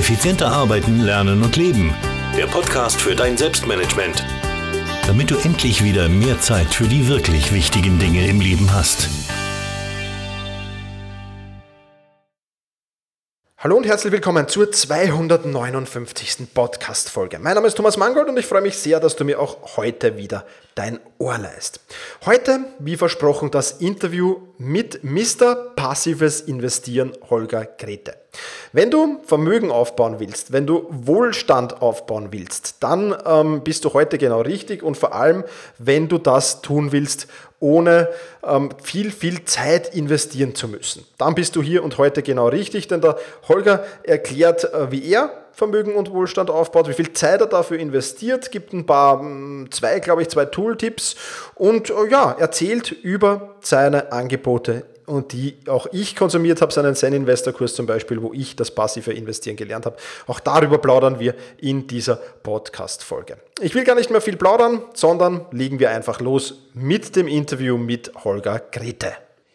Effizienter 0.00 0.50
arbeiten, 0.50 1.02
lernen 1.02 1.42
und 1.42 1.56
leben. 1.56 1.94
Der 2.34 2.46
Podcast 2.46 2.98
für 2.98 3.14
dein 3.14 3.36
Selbstmanagement. 3.36 4.24
Damit 5.06 5.30
du 5.30 5.36
endlich 5.36 5.84
wieder 5.84 6.08
mehr 6.08 6.40
Zeit 6.40 6.68
für 6.68 6.84
die 6.84 7.06
wirklich 7.06 7.52
wichtigen 7.52 7.98
Dinge 7.98 8.26
im 8.26 8.40
Leben 8.40 8.72
hast. 8.72 9.10
Hallo 13.58 13.76
und 13.76 13.84
herzlich 13.84 14.10
willkommen 14.10 14.48
zur 14.48 14.72
259. 14.72 16.54
Podcast-Folge. 16.54 17.38
Mein 17.38 17.56
Name 17.56 17.66
ist 17.66 17.76
Thomas 17.76 17.98
Mangold 17.98 18.30
und 18.30 18.38
ich 18.38 18.46
freue 18.46 18.62
mich 18.62 18.78
sehr, 18.78 19.00
dass 19.00 19.16
du 19.16 19.26
mir 19.26 19.38
auch 19.38 19.76
heute 19.76 20.16
wieder 20.16 20.46
dein 20.76 20.98
Ohr 21.18 21.36
leist. 21.36 21.80
Heute, 22.24 22.60
wie 22.78 22.96
versprochen, 22.96 23.50
das 23.50 23.72
Interview 23.72 24.38
mit 24.56 25.04
Mr. 25.04 25.74
Passives 25.76 26.40
Investieren 26.40 27.12
Holger 27.28 27.66
Grete. 27.66 28.19
Wenn 28.72 28.90
du 28.90 29.20
Vermögen 29.24 29.70
aufbauen 29.70 30.16
willst, 30.18 30.52
wenn 30.52 30.66
du 30.66 30.86
Wohlstand 30.90 31.82
aufbauen 31.82 32.28
willst, 32.30 32.76
dann 32.80 33.14
ähm, 33.26 33.62
bist 33.62 33.84
du 33.84 33.92
heute 33.92 34.18
genau 34.18 34.40
richtig 34.42 34.82
und 34.82 34.96
vor 34.96 35.14
allem, 35.14 35.44
wenn 35.78 36.08
du 36.08 36.18
das 36.18 36.62
tun 36.62 36.92
willst, 36.92 37.26
ohne 37.58 38.08
ähm, 38.42 38.70
viel, 38.82 39.10
viel 39.10 39.44
Zeit 39.44 39.94
investieren 39.94 40.54
zu 40.54 40.68
müssen. 40.68 41.04
Dann 41.18 41.34
bist 41.34 41.56
du 41.56 41.62
hier 41.62 41.84
und 41.84 41.98
heute 41.98 42.22
genau 42.22 42.48
richtig, 42.48 42.88
denn 42.88 43.00
der 43.00 43.18
Holger 43.48 43.84
erklärt, 44.02 44.72
äh, 44.72 44.90
wie 44.90 45.04
er 45.10 45.30
Vermögen 45.52 45.94
und 45.94 46.10
Wohlstand 46.10 46.48
aufbaut, 46.48 46.88
wie 46.88 46.94
viel 46.94 47.12
Zeit 47.12 47.40
er 47.40 47.46
dafür 47.46 47.78
investiert, 47.78 48.50
gibt 48.50 48.72
ein 48.72 48.86
paar, 48.86 49.20
hm, 49.20 49.68
zwei, 49.70 50.00
glaube 50.00 50.22
ich, 50.22 50.28
zwei 50.28 50.46
Tooltips 50.46 51.16
und 51.54 51.90
äh, 51.90 52.08
ja, 52.08 52.34
erzählt 52.38 52.92
über 52.92 53.56
seine 53.60 54.10
Angebote 54.12 54.84
und 55.10 55.32
die 55.32 55.56
auch 55.66 55.88
ich 55.92 56.14
konsumiert 56.14 56.62
habe, 56.62 56.72
seinen 56.72 56.94
Zen 56.94 57.12
Investor 57.12 57.52
Kurs 57.52 57.74
zum 57.74 57.86
Beispiel, 57.86 58.22
wo 58.22 58.32
ich 58.32 58.54
das 58.56 58.70
passive 58.70 59.12
Investieren 59.12 59.56
gelernt 59.56 59.86
habe. 59.86 59.96
Auch 60.26 60.40
darüber 60.40 60.78
plaudern 60.78 61.18
wir 61.18 61.34
in 61.58 61.86
dieser 61.86 62.16
Podcast-Folge. 62.16 63.36
Ich 63.60 63.74
will 63.74 63.84
gar 63.84 63.96
nicht 63.96 64.10
mehr 64.10 64.20
viel 64.20 64.36
plaudern, 64.36 64.82
sondern 64.94 65.46
legen 65.50 65.80
wir 65.80 65.90
einfach 65.90 66.20
los 66.20 66.62
mit 66.74 67.16
dem 67.16 67.26
Interview 67.26 67.76
mit 67.76 68.12
Holger 68.24 68.60
Grete. 68.70 69.12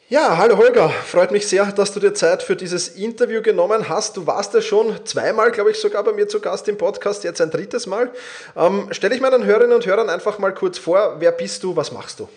Ja, 0.07 0.37
hallo 0.37 0.57
Holger, 0.57 0.89
freut 0.89 1.31
mich 1.31 1.47
sehr, 1.47 1.65
dass 1.71 1.91
du 1.91 1.99
dir 1.99 2.13
Zeit 2.13 2.43
für 2.43 2.55
dieses 2.55 2.89
Interview 2.89 3.41
genommen 3.41 3.89
hast. 3.89 4.17
Du 4.17 4.27
warst 4.27 4.53
ja 4.53 4.61
schon 4.61 5.03
zweimal, 5.03 5.51
glaube 5.51 5.71
ich, 5.71 5.79
sogar 5.79 6.03
bei 6.03 6.11
mir 6.13 6.27
zu 6.27 6.39
Gast 6.39 6.67
im 6.67 6.77
Podcast, 6.77 7.23
jetzt 7.23 7.41
ein 7.41 7.49
drittes 7.49 7.87
Mal. 7.87 8.11
Ähm, 8.55 8.87
stelle 8.91 9.15
ich 9.15 9.21
meinen 9.21 9.45
Hörerinnen 9.45 9.75
und 9.75 9.85
Hörern 9.85 10.09
einfach 10.09 10.37
mal 10.37 10.53
kurz 10.53 10.77
vor, 10.77 11.15
wer 11.19 11.31
bist 11.31 11.63
du, 11.63 11.75
was 11.75 11.91
machst 11.91 12.19
du? 12.19 12.29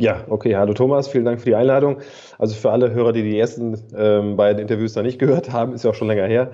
Ja, 0.00 0.24
okay. 0.30 0.56
Hallo 0.56 0.72
Thomas, 0.72 1.08
vielen 1.08 1.26
Dank 1.26 1.40
für 1.40 1.50
die 1.50 1.54
Einladung. 1.54 1.98
Also 2.38 2.54
für 2.54 2.70
alle 2.70 2.90
Hörer, 2.92 3.12
die 3.12 3.22
die 3.22 3.38
ersten 3.38 3.76
ähm, 3.94 4.34
beiden 4.34 4.62
Interviews 4.62 4.94
noch 4.94 5.02
nicht 5.02 5.18
gehört 5.18 5.52
haben, 5.52 5.74
ist 5.74 5.84
ja 5.84 5.90
auch 5.90 5.94
schon 5.94 6.08
länger 6.08 6.24
her. 6.24 6.52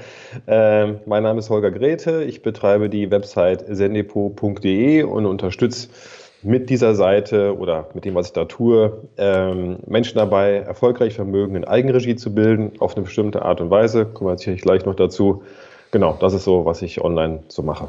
Ähm, 0.48 0.98
mein 1.06 1.22
Name 1.22 1.38
ist 1.38 1.48
Holger 1.48 1.70
Grete. 1.70 2.24
Ich 2.24 2.42
betreibe 2.42 2.88
die 2.88 3.08
Website 3.08 3.64
sendepo.de 3.68 5.04
und 5.04 5.26
unterstütze 5.26 5.90
mit 6.42 6.70
dieser 6.70 6.96
Seite 6.96 7.56
oder 7.56 7.86
mit 7.94 8.04
dem, 8.04 8.16
was 8.16 8.26
ich 8.26 8.32
da 8.32 8.46
tue, 8.46 9.04
ähm, 9.16 9.76
Menschen 9.86 10.18
dabei, 10.18 10.54
erfolgreich 10.54 11.14
Vermögen 11.14 11.54
in 11.54 11.64
Eigenregie 11.64 12.16
zu 12.16 12.34
bilden, 12.34 12.72
auf 12.80 12.96
eine 12.96 13.04
bestimmte 13.04 13.42
Art 13.42 13.60
und 13.60 13.70
Weise. 13.70 14.06
Kommen 14.06 14.28
wir 14.28 14.38
sicherlich 14.38 14.62
gleich 14.62 14.84
noch 14.86 14.96
dazu. 14.96 15.44
Genau, 15.92 16.16
das 16.18 16.34
ist 16.34 16.42
so, 16.42 16.64
was 16.64 16.82
ich 16.82 17.00
online 17.00 17.44
so 17.46 17.62
mache. 17.62 17.86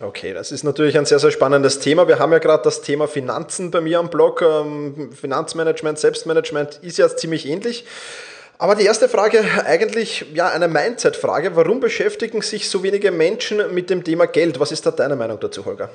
Okay, 0.00 0.32
das 0.32 0.52
ist 0.52 0.62
natürlich 0.62 0.96
ein 0.96 1.06
sehr, 1.06 1.18
sehr 1.18 1.32
spannendes 1.32 1.80
Thema. 1.80 2.06
Wir 2.06 2.20
haben 2.20 2.30
ja 2.30 2.38
gerade 2.38 2.62
das 2.62 2.82
Thema 2.82 3.08
Finanzen 3.08 3.72
bei 3.72 3.80
mir 3.80 3.98
am 3.98 4.10
Blog. 4.10 4.42
Ähm, 4.42 5.10
Finanzmanagement, 5.12 5.98
Selbstmanagement 5.98 6.78
ist 6.82 6.98
ja 6.98 7.08
ziemlich 7.08 7.46
ähnlich. 7.46 7.84
Aber 8.58 8.76
die 8.76 8.84
erste 8.84 9.08
Frage, 9.08 9.44
eigentlich 9.66 10.24
ja 10.34 10.50
eine 10.50 10.68
Mindset-Frage. 10.68 11.56
Warum 11.56 11.80
beschäftigen 11.80 12.42
sich 12.42 12.70
so 12.70 12.84
wenige 12.84 13.10
Menschen 13.10 13.74
mit 13.74 13.90
dem 13.90 14.04
Thema 14.04 14.26
Geld? 14.26 14.60
Was 14.60 14.70
ist 14.70 14.86
da 14.86 14.92
deine 14.92 15.16
Meinung 15.16 15.40
dazu, 15.40 15.64
Holger? 15.64 15.90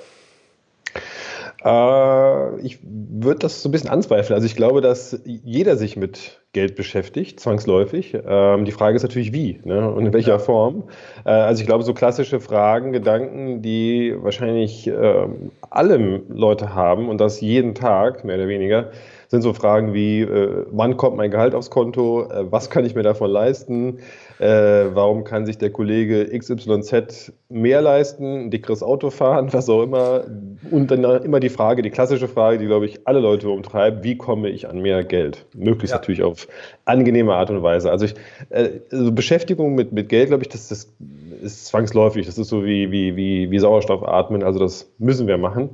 Äh, 1.63 2.61
ich 2.61 2.79
würde 2.83 3.39
das 3.39 3.61
so 3.61 3.69
ein 3.69 3.71
bisschen 3.71 3.89
anzweifeln. 3.89 4.35
Also 4.35 4.45
ich 4.45 4.55
glaube, 4.55 4.81
dass 4.81 5.19
jeder 5.25 5.77
sich 5.77 5.95
mit 5.95 6.41
Geld 6.51 6.75
beschäftigt, 6.75 7.39
zwangsläufig. 7.39 8.15
Ähm, 8.25 8.65
die 8.65 8.71
Frage 8.71 8.95
ist 8.95 9.03
natürlich 9.03 9.33
wie 9.33 9.59
ne? 9.63 9.89
und 9.91 10.05
in 10.05 10.13
welcher 10.13 10.33
ja. 10.33 10.39
Form. 10.39 10.83
Äh, 11.25 11.31
also 11.31 11.61
ich 11.61 11.67
glaube, 11.67 11.83
so 11.83 11.93
klassische 11.93 12.39
Fragen, 12.39 12.91
Gedanken, 12.91 13.61
die 13.61 14.13
wahrscheinlich 14.17 14.87
äh, 14.87 15.27
alle 15.69 16.21
Leute 16.29 16.75
haben 16.75 17.09
und 17.09 17.19
das 17.19 17.41
jeden 17.41 17.75
Tag, 17.75 18.23
mehr 18.23 18.35
oder 18.35 18.47
weniger, 18.47 18.91
sind 19.33 19.41
so 19.41 19.53
Fragen 19.53 19.95
wie, 19.95 20.21
äh, 20.21 20.63
wann 20.69 20.95
kommt 20.95 21.17
mein 21.17 21.31
Gehalt 21.31 21.55
aufs 21.55 21.71
Konto, 21.71 22.29
äh, 22.29 22.51
was 22.51 22.69
kann 22.69 22.85
ich 22.85 22.93
mir 22.93 23.01
davon 23.01 23.31
leisten, 23.31 23.97
äh, 24.37 24.45
warum 24.93 25.23
kann 25.23 25.47
sich 25.47 25.57
der 25.57 25.71
Kollege 25.71 26.29
XYZ 26.37 27.33
mehr 27.49 27.81
leisten, 27.81 28.45
ein 28.45 28.51
dickeres 28.51 28.83
Auto 28.83 29.09
fahren, 29.09 29.51
was 29.51 29.67
auch 29.69 29.81
immer. 29.81 30.25
Und 30.69 30.91
dann 30.91 31.03
immer 31.23 31.39
die 31.39 31.49
Frage, 31.49 31.81
die 31.81 31.89
klassische 31.89 32.27
Frage, 32.27 32.59
die, 32.59 32.67
glaube 32.67 32.85
ich, 32.85 33.07
alle 33.07 33.21
Leute 33.21 33.49
umtreibt, 33.49 34.03
wie 34.03 34.17
komme 34.17 34.49
ich 34.49 34.69
an 34.69 34.83
mehr 34.83 35.03
Geld? 35.03 35.47
Möglichst 35.55 35.93
ja. 35.93 35.97
natürlich 35.97 36.21
auf 36.21 36.47
angenehme 36.85 37.33
Art 37.33 37.49
und 37.49 37.63
Weise. 37.63 37.89
Also, 37.89 38.05
ich, 38.05 38.13
äh, 38.51 38.69
also 38.91 39.11
Beschäftigung 39.11 39.73
mit, 39.73 39.91
mit 39.93 40.09
Geld, 40.09 40.27
glaube 40.27 40.43
ich, 40.43 40.49
das, 40.49 40.67
das 40.67 40.93
ist 41.41 41.65
zwangsläufig. 41.65 42.27
Das 42.27 42.37
ist 42.37 42.49
so 42.49 42.63
wie, 42.63 42.91
wie, 42.91 43.15
wie, 43.15 43.49
wie 43.49 43.59
Sauerstoff 43.59 44.03
atmen, 44.03 44.43
also 44.43 44.59
das 44.59 44.91
müssen 44.99 45.25
wir 45.25 45.39
machen. 45.39 45.71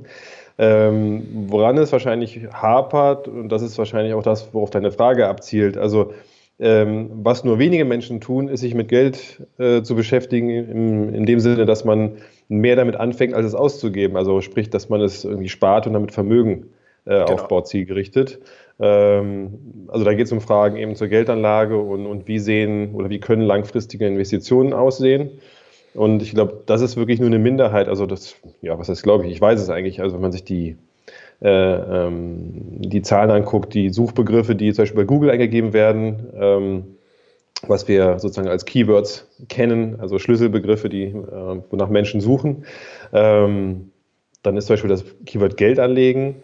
Ähm, 0.62 1.46
woran 1.48 1.78
es 1.78 1.90
wahrscheinlich 1.90 2.38
hapert, 2.52 3.28
und 3.28 3.48
das 3.48 3.62
ist 3.62 3.78
wahrscheinlich 3.78 4.12
auch 4.12 4.22
das, 4.22 4.52
worauf 4.52 4.68
deine 4.68 4.92
Frage 4.92 5.26
abzielt, 5.26 5.78
also 5.78 6.12
ähm, 6.58 7.08
was 7.22 7.44
nur 7.44 7.58
wenige 7.58 7.86
Menschen 7.86 8.20
tun, 8.20 8.48
ist 8.48 8.60
sich 8.60 8.74
mit 8.74 8.88
Geld 8.88 9.40
äh, 9.56 9.80
zu 9.80 9.96
beschäftigen, 9.96 10.50
im, 10.50 11.14
in 11.14 11.24
dem 11.24 11.40
Sinne, 11.40 11.64
dass 11.64 11.86
man 11.86 12.18
mehr 12.48 12.76
damit 12.76 12.96
anfängt, 12.96 13.32
als 13.32 13.46
es 13.46 13.54
auszugeben. 13.54 14.18
Also 14.18 14.42
sprich, 14.42 14.68
dass 14.68 14.90
man 14.90 15.00
es 15.00 15.24
irgendwie 15.24 15.48
spart 15.48 15.86
und 15.86 15.94
damit 15.94 16.12
Vermögen 16.12 16.66
äh, 17.06 17.24
genau. 17.24 17.32
aufbaut, 17.32 17.66
zielgerichtet. 17.66 18.40
Ähm, 18.78 19.86
also 19.88 20.04
da 20.04 20.12
geht 20.12 20.26
es 20.26 20.32
um 20.32 20.42
Fragen 20.42 20.76
eben 20.76 20.94
zur 20.94 21.08
Geldanlage 21.08 21.78
und, 21.78 22.04
und 22.04 22.28
wie 22.28 22.38
sehen 22.38 22.94
oder 22.94 23.08
wie 23.08 23.20
können 23.20 23.40
langfristige 23.40 24.06
Investitionen 24.06 24.74
aussehen. 24.74 25.30
Und 25.94 26.22
ich 26.22 26.32
glaube, 26.32 26.62
das 26.66 26.80
ist 26.80 26.96
wirklich 26.96 27.18
nur 27.18 27.28
eine 27.28 27.38
Minderheit. 27.38 27.88
Also 27.88 28.06
das, 28.06 28.36
ja, 28.62 28.78
was 28.78 28.88
heißt, 28.88 29.02
glaube 29.02 29.26
ich, 29.26 29.32
ich 29.32 29.40
weiß 29.40 29.60
es 29.60 29.70
eigentlich. 29.70 30.00
Also 30.00 30.14
wenn 30.14 30.22
man 30.22 30.32
sich 30.32 30.44
die, 30.44 30.76
äh, 31.42 31.48
ähm, 31.48 32.80
die 32.80 33.02
Zahlen 33.02 33.30
anguckt, 33.30 33.74
die 33.74 33.90
Suchbegriffe, 33.90 34.54
die 34.54 34.72
zum 34.72 34.82
Beispiel 34.82 35.02
bei 35.02 35.06
Google 35.06 35.30
eingegeben 35.30 35.72
werden, 35.72 36.28
ähm, 36.34 36.84
was 37.66 37.88
wir 37.88 38.18
sozusagen 38.18 38.48
als 38.48 38.64
Keywords 38.64 39.28
kennen, 39.48 40.00
also 40.00 40.18
Schlüsselbegriffe, 40.18 40.88
die 40.88 41.04
äh, 41.04 41.62
wonach 41.70 41.88
Menschen 41.88 42.20
suchen, 42.20 42.64
ähm, 43.12 43.90
dann 44.42 44.56
ist 44.56 44.66
zum 44.66 44.74
Beispiel 44.74 44.90
das 44.90 45.04
Keyword 45.26 45.56
Geld 45.56 45.78
anlegen. 45.78 46.36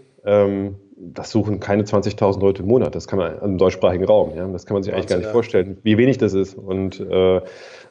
Das 0.98 1.30
suchen 1.30 1.60
keine 1.60 1.82
20.000 1.82 2.40
Leute 2.40 2.62
im 2.62 2.68
Monat. 2.68 2.94
Das 2.94 3.06
kann 3.06 3.18
man 3.18 3.38
im 3.40 3.58
deutschsprachigen 3.58 4.04
Raum. 4.04 4.32
Ja? 4.34 4.46
Das 4.48 4.64
kann 4.64 4.74
man 4.74 4.82
sich 4.82 4.94
eigentlich 4.94 5.08
gar 5.08 5.18
nicht 5.18 5.30
vorstellen, 5.30 5.76
wie 5.82 5.98
wenig 5.98 6.16
das 6.16 6.32
ist. 6.32 6.54
Und 6.54 7.00
äh, 7.00 7.40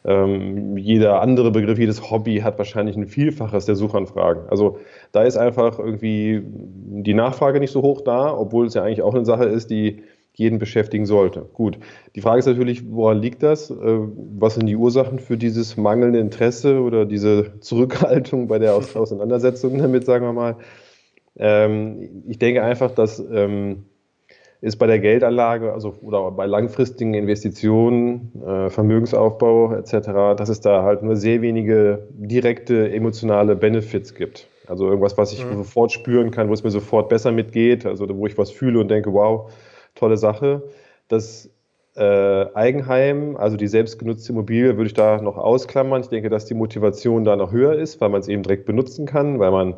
ähm, 0.06 0.78
jeder 0.78 1.22
andere 1.22 1.52
Begriff, 1.52 1.78
jedes 1.78 2.10
Hobby 2.10 2.40
hat 2.40 2.58
wahrscheinlich 2.58 2.96
ein 2.96 3.06
Vielfaches 3.06 3.66
der 3.66 3.76
Suchanfragen. 3.76 4.50
Also 4.50 4.80
da 5.12 5.24
ist 5.24 5.38
einfach 5.38 5.78
irgendwie 5.78 6.42
die 6.44 7.14
Nachfrage 7.14 7.60
nicht 7.60 7.72
so 7.72 7.82
hoch 7.82 8.02
da, 8.02 8.36
obwohl 8.36 8.66
es 8.66 8.74
ja 8.74 8.84
eigentlich 8.84 9.02
auch 9.02 9.14
eine 9.14 9.26
Sache 9.26 9.46
ist, 9.46 9.70
die 9.70 10.04
jeden 10.34 10.60
beschäftigen 10.60 11.06
sollte. 11.06 11.48
Gut, 11.54 11.80
die 12.16 12.22
Frage 12.22 12.40
ist 12.40 12.46
natürlich, 12.46 12.84
woran 12.92 13.22
liegt 13.22 13.42
das? 13.42 13.72
Äh, 13.72 13.76
was 14.38 14.56
sind 14.56 14.68
die 14.68 14.76
Ursachen 14.76 15.20
für 15.20 15.38
dieses 15.38 15.78
mangelnde 15.78 16.20
Interesse 16.20 16.82
oder 16.82 17.06
diese 17.06 17.60
Zurückhaltung 17.62 18.48
bei 18.48 18.60
der 18.60 18.76
Auseinandersetzung 18.96 19.78
damit, 19.78 20.06
sagen 20.06 20.26
wir 20.26 20.34
mal? 20.34 20.58
Ähm, 21.38 22.24
ich 22.28 22.40
denke 22.40 22.64
einfach, 22.64 22.92
dass 22.92 23.20
ähm, 23.20 23.86
ist 24.62 24.78
bei 24.78 24.88
der 24.88 25.00
Geldanlage, 25.00 25.74
also 25.74 25.96
oder 26.02 26.32
bei 26.32 26.46
langfristigen 26.46 27.14
Investitionen, 27.14 28.32
äh, 28.44 28.70
Vermögensaufbau 28.70 29.74
etc., 29.74 30.38
dass 30.38 30.50
es 30.50 30.60
da 30.62 30.84
halt 30.84 31.04
nur 31.04 31.16
sehr 31.16 31.42
wenige 31.42 32.08
direkte 32.10 32.92
emotionale 32.92 33.56
Benefits 33.56 34.16
gibt. 34.16 34.48
Also 34.68 34.88
irgendwas, 34.88 35.18
was 35.18 35.34
ich 35.34 35.46
mhm. 35.46 35.58
sofort 35.58 35.92
spüren 35.92 36.32
kann, 36.32 36.50
wo 36.50 36.54
es 36.54 36.64
mir 36.64 36.72
sofort 36.72 37.10
besser 37.10 37.32
mitgeht, 37.32 37.86
also 37.86 38.08
wo 38.18 38.26
ich 38.26 38.38
was 38.38 38.50
fühle 38.50 38.80
und 38.80 38.90
denke, 38.90 39.14
wow, 39.14 39.52
tolle 39.94 40.18
Sache. 40.18 40.64
Das 41.08 41.50
äh, 41.96 42.46
Eigenheim, 42.56 43.38
also 43.38 43.58
die 43.58 43.68
selbstgenutzte 43.68 44.32
Immobilie, 44.32 44.78
würde 44.78 44.88
ich 44.88 44.94
da 44.94 45.22
noch 45.22 45.38
ausklammern. 45.38 46.02
Ich 46.02 46.10
denke, 46.10 46.30
dass 46.30 46.46
die 46.46 46.56
Motivation 46.56 47.24
da 47.24 47.36
noch 47.36 47.52
höher 47.52 47.74
ist, 47.76 48.02
weil 48.02 48.10
man 48.10 48.22
es 48.22 48.28
eben 48.28 48.42
direkt 48.42 48.66
benutzen 48.66 49.06
kann, 49.06 49.38
weil 49.38 49.52
man 49.52 49.76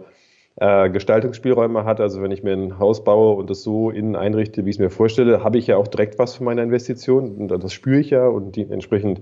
äh, 0.57 0.89
Gestaltungsspielräume 0.89 1.85
hat. 1.85 2.01
Also 2.01 2.21
wenn 2.21 2.31
ich 2.31 2.43
mir 2.43 2.53
ein 2.53 2.79
Haus 2.79 3.03
baue 3.03 3.35
und 3.35 3.49
das 3.49 3.63
so 3.63 3.89
innen 3.89 4.15
einrichte, 4.15 4.65
wie 4.65 4.69
ich 4.69 4.75
es 4.77 4.79
mir 4.79 4.89
vorstelle, 4.89 5.43
habe 5.43 5.57
ich 5.57 5.67
ja 5.67 5.77
auch 5.77 5.87
direkt 5.87 6.19
was 6.19 6.35
von 6.35 6.45
meiner 6.45 6.63
Investition. 6.63 7.35
Und 7.35 7.47
das 7.49 7.73
spüre 7.73 7.99
ich 7.99 8.09
ja 8.09 8.27
und 8.27 8.55
die, 8.55 8.63
entsprechend 8.69 9.21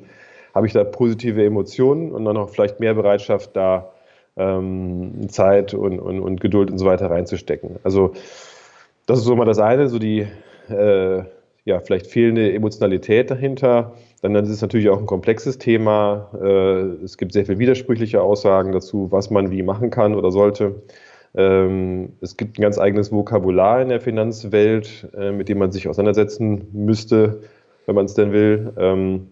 habe 0.53 0.67
ich 0.67 0.73
da 0.73 0.83
positive 0.83 1.43
Emotionen 1.43 2.11
und 2.11 2.25
dann 2.25 2.37
auch 2.37 2.49
vielleicht 2.49 2.79
mehr 2.79 2.93
Bereitschaft, 2.93 3.55
da 3.55 3.91
ähm, 4.37 5.27
Zeit 5.29 5.73
und, 5.73 5.99
und, 5.99 6.21
und 6.21 6.39
Geduld 6.41 6.71
und 6.71 6.77
so 6.77 6.85
weiter 6.85 7.11
reinzustecken. 7.11 7.77
Also 7.83 8.13
das 9.05 9.19
ist 9.19 9.25
so 9.25 9.35
mal 9.35 9.45
das 9.45 9.59
eine, 9.59 9.89
so 9.89 9.99
die, 9.99 10.27
äh, 10.69 11.23
ja, 11.65 11.79
vielleicht 11.79 12.07
fehlende 12.07 12.53
Emotionalität 12.53 13.31
dahinter. 13.31 13.93
Dann 14.21 14.35
ist 14.35 14.49
es 14.49 14.61
natürlich 14.61 14.89
auch 14.89 14.99
ein 14.99 15.05
komplexes 15.05 15.57
Thema. 15.57 16.29
Äh, 16.41 17.03
es 17.03 17.17
gibt 17.17 17.33
sehr 17.33 17.45
viele 17.45 17.59
widersprüchliche 17.59 18.21
Aussagen 18.21 18.71
dazu, 18.71 19.11
was 19.11 19.29
man 19.29 19.51
wie 19.51 19.63
machen 19.63 19.89
kann 19.89 20.15
oder 20.15 20.31
sollte. 20.31 20.75
Ähm, 21.35 22.13
es 22.21 22.37
gibt 22.37 22.57
ein 22.57 22.61
ganz 22.61 22.77
eigenes 22.79 23.11
Vokabular 23.11 23.81
in 23.81 23.89
der 23.89 23.99
Finanzwelt, 23.99 25.07
äh, 25.17 25.31
mit 25.31 25.49
dem 25.49 25.57
man 25.57 25.71
sich 25.71 25.87
auseinandersetzen 25.87 26.67
müsste, 26.71 27.41
wenn 27.85 27.95
man 27.95 28.05
es 28.05 28.13
denn 28.13 28.31
will. 28.31 28.73
Ähm, 28.77 29.27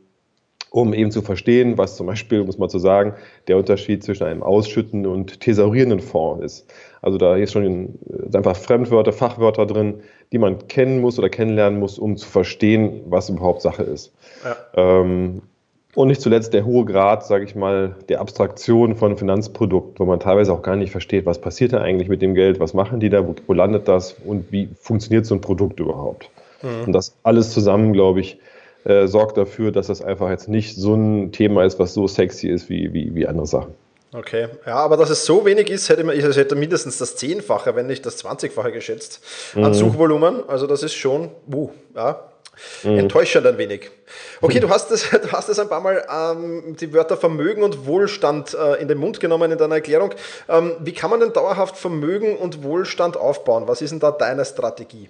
um 0.73 0.91
eben 0.91 1.11
zu 1.11 1.21
verstehen, 1.21 1.77
was 1.77 1.97
zum 1.97 2.07
Beispiel, 2.07 2.41
um 2.41 2.49
es 2.49 2.57
mal 2.57 2.67
zu 2.67 2.79
sagen, 2.79 3.13
der 3.47 3.57
Unterschied 3.57 4.03
zwischen 4.03 4.23
einem 4.23 4.41
ausschüttenden 4.41 5.11
und 5.11 5.39
thesaurierenden 5.39 5.99
Fonds 5.99 6.43
ist. 6.43 6.73
Also 6.99 7.19
da 7.19 7.35
ist 7.35 7.51
schon 7.51 7.99
äh, 8.09 8.35
einfach 8.35 8.55
Fremdwörter, 8.55 9.13
Fachwörter 9.13 9.67
drin, 9.67 10.01
die 10.31 10.39
man 10.39 10.67
kennen 10.67 10.99
muss 10.99 11.19
oder 11.19 11.29
kennenlernen 11.29 11.79
muss, 11.79 11.99
um 11.99 12.17
zu 12.17 12.27
verstehen, 12.27 13.01
was 13.05 13.29
überhaupt 13.29 13.61
Sache 13.61 13.83
ist. 13.83 14.15
Ja. 14.43 15.35
Und 15.95 16.07
nicht 16.07 16.21
zuletzt 16.21 16.53
der 16.53 16.65
hohe 16.65 16.85
Grad, 16.85 17.25
sage 17.25 17.45
ich 17.45 17.53
mal, 17.53 17.95
der 18.09 18.19
Abstraktion 18.19 18.95
von 18.95 19.15
Finanzprodukten, 19.15 19.99
wo 19.99 20.05
man 20.05 20.19
teilweise 20.19 20.51
auch 20.51 20.63
gar 20.63 20.75
nicht 20.75 20.91
versteht, 20.91 21.25
was 21.25 21.39
passiert 21.39 21.73
da 21.73 21.81
eigentlich 21.81 22.09
mit 22.09 22.21
dem 22.21 22.33
Geld, 22.33 22.59
was 22.59 22.73
machen 22.73 22.99
die 22.99 23.09
da, 23.09 23.27
wo, 23.27 23.35
wo 23.45 23.53
landet 23.53 23.87
das 23.87 24.15
und 24.25 24.51
wie 24.51 24.69
funktioniert 24.79 25.27
so 25.27 25.35
ein 25.35 25.41
Produkt 25.41 25.79
überhaupt. 25.79 26.29
Mhm. 26.63 26.87
Und 26.87 26.93
das 26.93 27.13
alles 27.21 27.51
zusammen, 27.51 27.93
glaube 27.93 28.21
ich, 28.21 28.39
äh, 28.85 29.07
sorgt 29.07 29.37
dafür, 29.37 29.71
dass 29.71 29.87
das 29.87 30.01
einfach 30.01 30.29
jetzt 30.29 30.49
nicht 30.49 30.75
so 30.75 30.95
ein 30.95 31.31
Thema 31.31 31.63
ist, 31.63 31.77
was 31.77 31.93
so 31.93 32.07
sexy 32.07 32.47
ist 32.47 32.69
wie, 32.69 32.91
wie, 32.93 33.13
wie 33.13 33.27
andere 33.27 33.45
Sachen. 33.45 33.73
Okay, 34.13 34.47
ja, 34.65 34.75
aber 34.75 34.97
dass 34.97 35.09
es 35.09 35.25
so 35.25 35.45
wenig 35.45 35.69
ist, 35.69 35.89
hätte 35.89 36.03
man, 36.03 36.17
ich 36.17 36.23
hätte 36.23 36.55
mindestens 36.55 36.97
das 36.99 37.15
Zehnfache, 37.15 37.75
wenn 37.75 37.87
nicht 37.87 38.05
das 38.05 38.17
Zwanzigfache 38.17 38.71
geschätzt 38.71 39.21
an 39.55 39.69
mhm. 39.69 39.73
Suchvolumen. 39.73 40.47
Also 40.47 40.67
das 40.67 40.83
ist 40.83 40.93
schon, 40.93 41.29
uh, 41.51 41.69
ja, 41.95 42.19
mhm. 42.83 42.97
enttäuschend 42.97 43.45
ein 43.45 43.57
wenig. 43.57 43.91
Okay, 44.41 44.59
du 44.59 44.69
hast 44.69 44.91
es, 44.91 45.09
du 45.11 45.31
hast 45.31 45.49
es 45.49 45.59
ein 45.59 45.69
paar 45.69 45.81
Mal 45.81 46.05
ähm, 46.09 46.75
die 46.79 46.93
Wörter 46.93 47.17
Vermögen 47.17 47.63
und 47.63 47.85
Wohlstand 47.85 48.53
äh, 48.53 48.81
in 48.81 48.87
den 48.87 48.97
Mund 48.97 49.19
genommen 49.19 49.51
in 49.51 49.57
deiner 49.57 49.75
Erklärung. 49.75 50.11
Ähm, 50.49 50.73
wie 50.79 50.93
kann 50.93 51.09
man 51.09 51.19
denn 51.19 51.33
dauerhaft 51.33 51.77
Vermögen 51.77 52.37
und 52.37 52.63
Wohlstand 52.63 53.17
aufbauen? 53.17 53.63
Was 53.67 53.81
ist 53.81 53.91
denn 53.91 53.99
da 53.99 54.11
deine 54.11 54.45
Strategie? 54.45 55.09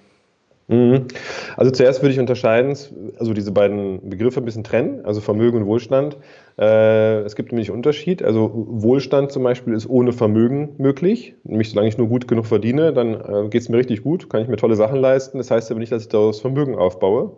Mhm. 0.68 1.08
Also 1.56 1.70
zuerst 1.70 2.02
würde 2.02 2.12
ich 2.12 2.20
unterscheiden, 2.20 2.76
also 3.18 3.34
diese 3.34 3.52
beiden 3.52 4.08
Begriffe 4.08 4.40
ein 4.40 4.44
bisschen 4.44 4.64
trennen, 4.64 5.04
also 5.04 5.20
Vermögen 5.20 5.58
und 5.58 5.66
Wohlstand. 5.66 6.16
Äh, 6.58 7.20
es 7.20 7.34
gibt 7.36 7.52
nämlich 7.52 7.70
Unterschied. 7.70 8.22
Also 8.22 8.50
Wohlstand 8.54 9.32
zum 9.32 9.42
Beispiel 9.42 9.74
ist 9.74 9.88
ohne 9.88 10.12
Vermögen 10.12 10.74
möglich. 10.78 11.34
Nämlich 11.44 11.70
solange 11.70 11.88
ich 11.88 11.98
nur 11.98 12.08
gut 12.08 12.28
genug 12.28 12.46
verdiene, 12.46 12.92
dann 12.92 13.14
äh, 13.14 13.48
geht 13.48 13.62
es 13.62 13.68
mir 13.68 13.78
richtig 13.78 14.02
gut, 14.02 14.30
kann 14.30 14.42
ich 14.42 14.48
mir 14.48 14.56
tolle 14.56 14.76
Sachen 14.76 15.00
leisten. 15.00 15.38
Das 15.38 15.50
heißt 15.50 15.70
aber 15.70 15.80
nicht, 15.80 15.92
dass 15.92 16.02
ich 16.02 16.08
daraus 16.08 16.40
Vermögen 16.40 16.76
aufbaue. 16.76 17.36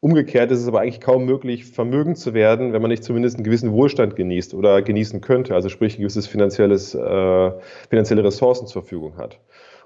Umgekehrt 0.00 0.50
ist 0.50 0.60
es 0.60 0.68
aber 0.68 0.80
eigentlich 0.80 1.02
kaum 1.02 1.26
möglich, 1.26 1.66
vermögend 1.66 2.16
zu 2.16 2.32
werden, 2.32 2.72
wenn 2.72 2.80
man 2.80 2.90
nicht 2.90 3.04
zumindest 3.04 3.36
einen 3.36 3.44
gewissen 3.44 3.72
Wohlstand 3.72 4.16
genießt 4.16 4.54
oder 4.54 4.80
genießen 4.80 5.20
könnte, 5.20 5.54
also 5.54 5.68
sprich 5.68 5.98
ein 5.98 6.00
gewisses 6.00 6.26
finanzielles, 6.26 6.94
äh, 6.94 7.50
finanzielle 7.90 8.24
Ressourcen 8.24 8.66
zur 8.66 8.82
Verfügung 8.82 9.18
hat. 9.18 9.38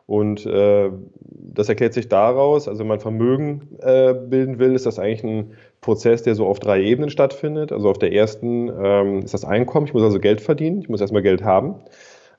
Und 0.06 0.46
äh, 0.46 0.90
das 1.20 1.68
erklärt 1.68 1.94
sich 1.94 2.08
daraus, 2.08 2.68
also 2.68 2.80
wenn 2.80 2.86
man 2.86 3.00
Vermögen 3.00 3.76
äh, 3.80 4.14
bilden 4.14 4.58
will, 4.58 4.74
ist 4.74 4.86
das 4.86 4.98
eigentlich 4.98 5.24
ein 5.24 5.52
Prozess, 5.80 6.22
der 6.22 6.34
so 6.34 6.46
auf 6.46 6.60
drei 6.60 6.82
Ebenen 6.82 7.10
stattfindet. 7.10 7.72
Also 7.72 7.88
auf 7.88 7.98
der 7.98 8.12
ersten 8.12 8.68
ähm, 8.68 9.22
ist 9.22 9.34
das 9.34 9.44
Einkommen, 9.44 9.86
ich 9.86 9.94
muss 9.94 10.02
also 10.02 10.20
Geld 10.20 10.40
verdienen, 10.40 10.80
ich 10.80 10.88
muss 10.88 11.00
erstmal 11.00 11.22
Geld 11.22 11.42
haben. 11.42 11.76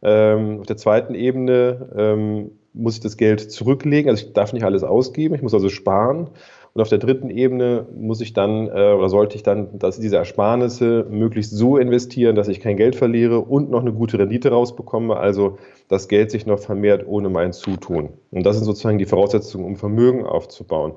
Ähm, 0.02 0.60
auf 0.62 0.68
der 0.68 0.78
zweiten 0.78 1.16
Ebene 1.16 1.90
ähm, 1.98 2.52
muss 2.74 2.96
ich 2.96 3.00
das 3.00 3.18
Geld 3.18 3.52
zurücklegen, 3.52 4.10
also 4.10 4.26
ich 4.26 4.34
darf 4.34 4.54
nicht 4.54 4.64
alles 4.64 4.84
ausgeben, 4.84 5.34
ich 5.34 5.42
muss 5.42 5.54
also 5.54 5.70
sparen. 5.70 6.30
Und 6.76 6.82
auf 6.82 6.90
der 6.90 6.98
dritten 6.98 7.30
Ebene 7.30 7.88
muss 7.98 8.20
ich 8.20 8.34
dann 8.34 8.68
äh, 8.68 8.92
oder 8.92 9.08
sollte 9.08 9.38
ich 9.38 9.44
dann 9.44 9.80
dass 9.80 9.98
diese 9.98 10.18
Ersparnisse 10.18 11.08
möglichst 11.10 11.52
so 11.52 11.78
investieren, 11.78 12.36
dass 12.36 12.50
ich 12.50 12.60
kein 12.60 12.76
Geld 12.76 12.98
verliere 12.98 13.40
und 13.40 13.72
noch 13.72 13.80
eine 13.80 13.94
gute 13.94 14.20
Rendite 14.20 14.50
rausbekomme, 14.50 15.16
also 15.16 15.58
das 15.88 16.10
Geld 16.10 16.32
sich 16.32 16.46
noch 16.46 16.60
vermehrt 16.60 17.08
ohne 17.08 17.30
mein 17.30 17.54
Zutun. 17.54 18.10
Und 18.32 18.46
das 18.46 18.58
sind 18.58 18.66
sozusagen 18.66 18.98
die 18.98 19.06
Voraussetzungen, 19.06 19.64
um 19.64 19.78
Vermögen 19.78 20.26
aufzubauen. 20.26 20.96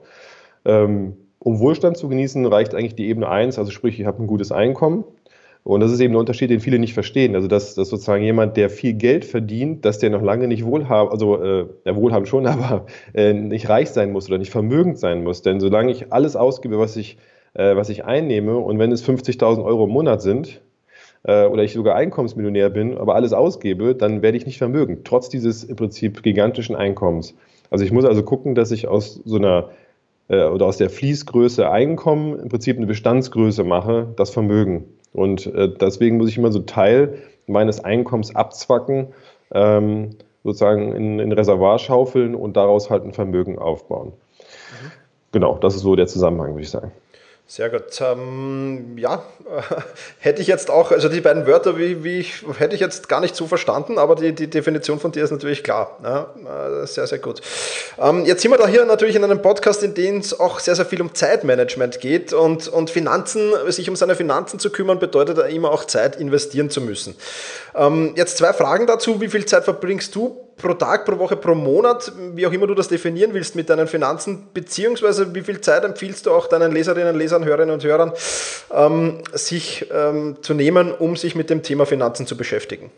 Ähm, 0.64 1.16
um 1.38 1.60
Wohlstand 1.60 1.96
zu 1.96 2.08
genießen, 2.08 2.44
reicht 2.46 2.74
eigentlich 2.74 2.96
die 2.96 3.06
Ebene 3.06 3.28
1, 3.28 3.56
also 3.60 3.70
sprich, 3.70 4.00
ich 4.00 4.06
habe 4.06 4.20
ein 4.20 4.26
gutes 4.26 4.50
Einkommen. 4.50 5.04
Und 5.64 5.80
das 5.80 5.92
ist 5.92 6.00
eben 6.00 6.12
der 6.12 6.20
Unterschied, 6.20 6.50
den 6.50 6.60
viele 6.60 6.78
nicht 6.78 6.94
verstehen. 6.94 7.34
Also, 7.34 7.48
dass, 7.48 7.74
dass 7.74 7.88
sozusagen 7.88 8.22
jemand, 8.22 8.56
der 8.56 8.70
viel 8.70 8.94
Geld 8.94 9.24
verdient, 9.24 9.84
dass 9.84 9.98
der 9.98 10.10
noch 10.10 10.22
lange 10.22 10.48
nicht 10.48 10.64
wohlhabend, 10.64 11.12
also 11.12 11.42
äh, 11.42 11.66
ja, 11.84 11.96
wohlhabend 11.96 12.28
schon, 12.28 12.46
aber 12.48 12.86
äh, 13.14 13.32
nicht 13.32 13.68
reich 13.68 13.90
sein 13.90 14.12
muss 14.12 14.28
oder 14.28 14.38
nicht 14.38 14.50
vermögend 14.50 14.98
sein 14.98 15.22
muss. 15.22 15.42
Denn 15.42 15.60
solange 15.60 15.90
ich 15.90 16.12
alles 16.12 16.36
ausgebe, 16.36 16.78
was 16.78 16.96
ich, 16.96 17.18
äh, 17.54 17.76
was 17.76 17.90
ich 17.90 18.04
einnehme, 18.04 18.56
und 18.56 18.78
wenn 18.78 18.92
es 18.92 19.06
50.000 19.06 19.64
Euro 19.64 19.84
im 19.84 19.90
Monat 19.90 20.22
sind, 20.22 20.60
äh, 21.24 21.46
oder 21.46 21.62
ich 21.62 21.72
sogar 21.72 21.96
Einkommensmillionär 21.96 22.70
bin, 22.70 22.96
aber 22.96 23.14
alles 23.14 23.32
ausgebe, 23.32 23.94
dann 23.94 24.22
werde 24.22 24.38
ich 24.38 24.46
nicht 24.46 24.58
vermögend, 24.58 25.04
trotz 25.04 25.28
dieses 25.28 25.64
im 25.64 25.76
Prinzip 25.76 26.22
gigantischen 26.22 26.76
Einkommens. 26.76 27.34
Also 27.70 27.84
ich 27.84 27.92
muss 27.92 28.04
also 28.04 28.22
gucken, 28.22 28.54
dass 28.54 28.70
ich 28.70 28.88
aus 28.88 29.20
so 29.24 29.36
einer 29.36 29.70
äh, 30.28 30.44
oder 30.44 30.66
aus 30.66 30.78
der 30.78 30.90
Fließgröße 30.90 31.68
Einkommen 31.70 32.38
im 32.38 32.48
Prinzip 32.48 32.76
eine 32.76 32.86
Bestandsgröße 32.86 33.64
mache, 33.64 34.08
das 34.16 34.30
Vermögen. 34.30 34.84
Und 35.12 35.46
äh, 35.46 35.68
deswegen 35.68 36.18
muss 36.18 36.28
ich 36.28 36.38
immer 36.38 36.52
so 36.52 36.60
Teil 36.60 37.22
meines 37.46 37.82
Einkommens 37.84 38.34
abzwacken, 38.34 39.08
ähm, 39.52 40.10
sozusagen 40.44 40.94
in, 40.94 41.18
in 41.18 41.32
Reservoir 41.32 41.78
schaufeln 41.78 42.34
und 42.34 42.56
daraus 42.56 42.90
halt 42.90 43.04
ein 43.04 43.12
Vermögen 43.12 43.58
aufbauen. 43.58 44.08
Mhm. 44.08 44.92
Genau, 45.32 45.58
das 45.58 45.74
ist 45.74 45.82
so 45.82 45.96
der 45.96 46.06
Zusammenhang, 46.06 46.52
würde 46.52 46.62
ich 46.62 46.70
sagen. 46.70 46.92
Sehr 47.50 47.70
gut. 47.70 47.98
Ähm, 48.02 48.98
ja, 48.98 49.22
hätte 50.18 50.42
ich 50.42 50.48
jetzt 50.48 50.70
auch, 50.70 50.92
also 50.92 51.08
die 51.08 51.22
beiden 51.22 51.46
Wörter, 51.46 51.78
wie, 51.78 52.04
wie 52.04 52.18
ich, 52.18 52.44
hätte 52.58 52.74
ich 52.74 52.80
jetzt 52.82 53.08
gar 53.08 53.22
nicht 53.22 53.34
so 53.34 53.46
verstanden, 53.46 53.98
aber 53.98 54.16
die, 54.16 54.34
die 54.34 54.50
Definition 54.50 55.00
von 55.00 55.12
dir 55.12 55.24
ist 55.24 55.30
natürlich 55.30 55.64
klar. 55.64 55.96
Ja, 56.04 56.82
äh, 56.82 56.86
sehr, 56.86 57.06
sehr 57.06 57.18
gut. 57.18 57.40
Ähm, 57.98 58.26
jetzt 58.26 58.42
sind 58.42 58.50
wir 58.50 58.58
da 58.58 58.66
hier 58.66 58.84
natürlich 58.84 59.16
in 59.16 59.24
einem 59.24 59.40
Podcast, 59.40 59.82
in 59.82 59.94
dem 59.94 60.18
es 60.18 60.38
auch 60.38 60.60
sehr, 60.60 60.74
sehr 60.74 60.84
viel 60.84 61.00
um 61.00 61.14
Zeitmanagement 61.14 62.00
geht 62.00 62.34
und, 62.34 62.68
und 62.68 62.90
Finanzen, 62.90 63.54
sich 63.68 63.88
um 63.88 63.96
seine 63.96 64.14
Finanzen 64.14 64.58
zu 64.58 64.68
kümmern, 64.68 64.98
bedeutet 64.98 65.38
immer 65.50 65.70
auch 65.70 65.84
Zeit 65.84 66.16
investieren 66.16 66.68
zu 66.68 66.82
müssen. 66.82 67.16
Ähm, 67.74 68.12
jetzt 68.14 68.36
zwei 68.36 68.52
Fragen 68.52 68.86
dazu. 68.86 69.22
Wie 69.22 69.28
viel 69.28 69.46
Zeit 69.46 69.64
verbringst 69.64 70.14
du 70.14 70.47
pro 70.58 70.74
Tag, 70.74 71.04
pro 71.04 71.18
Woche, 71.18 71.36
pro 71.36 71.54
Monat, 71.54 72.12
wie 72.34 72.46
auch 72.46 72.52
immer 72.52 72.66
du 72.66 72.74
das 72.74 72.88
definieren 72.88 73.32
willst 73.32 73.54
mit 73.54 73.70
deinen 73.70 73.86
Finanzen, 73.86 74.48
beziehungsweise 74.52 75.34
wie 75.34 75.42
viel 75.42 75.60
Zeit 75.60 75.84
empfiehlst 75.84 76.26
du 76.26 76.32
auch 76.32 76.48
deinen 76.48 76.72
Leserinnen, 76.72 77.16
Lesern, 77.16 77.44
Hörerinnen 77.44 77.74
und 77.74 77.84
Hörern, 77.84 78.12
ähm, 78.72 79.22
sich 79.32 79.86
ähm, 79.92 80.36
zu 80.42 80.54
nehmen, 80.54 80.92
um 80.92 81.16
sich 81.16 81.34
mit 81.34 81.48
dem 81.48 81.62
Thema 81.62 81.86
Finanzen 81.86 82.26
zu 82.26 82.36
beschäftigen? 82.36 82.90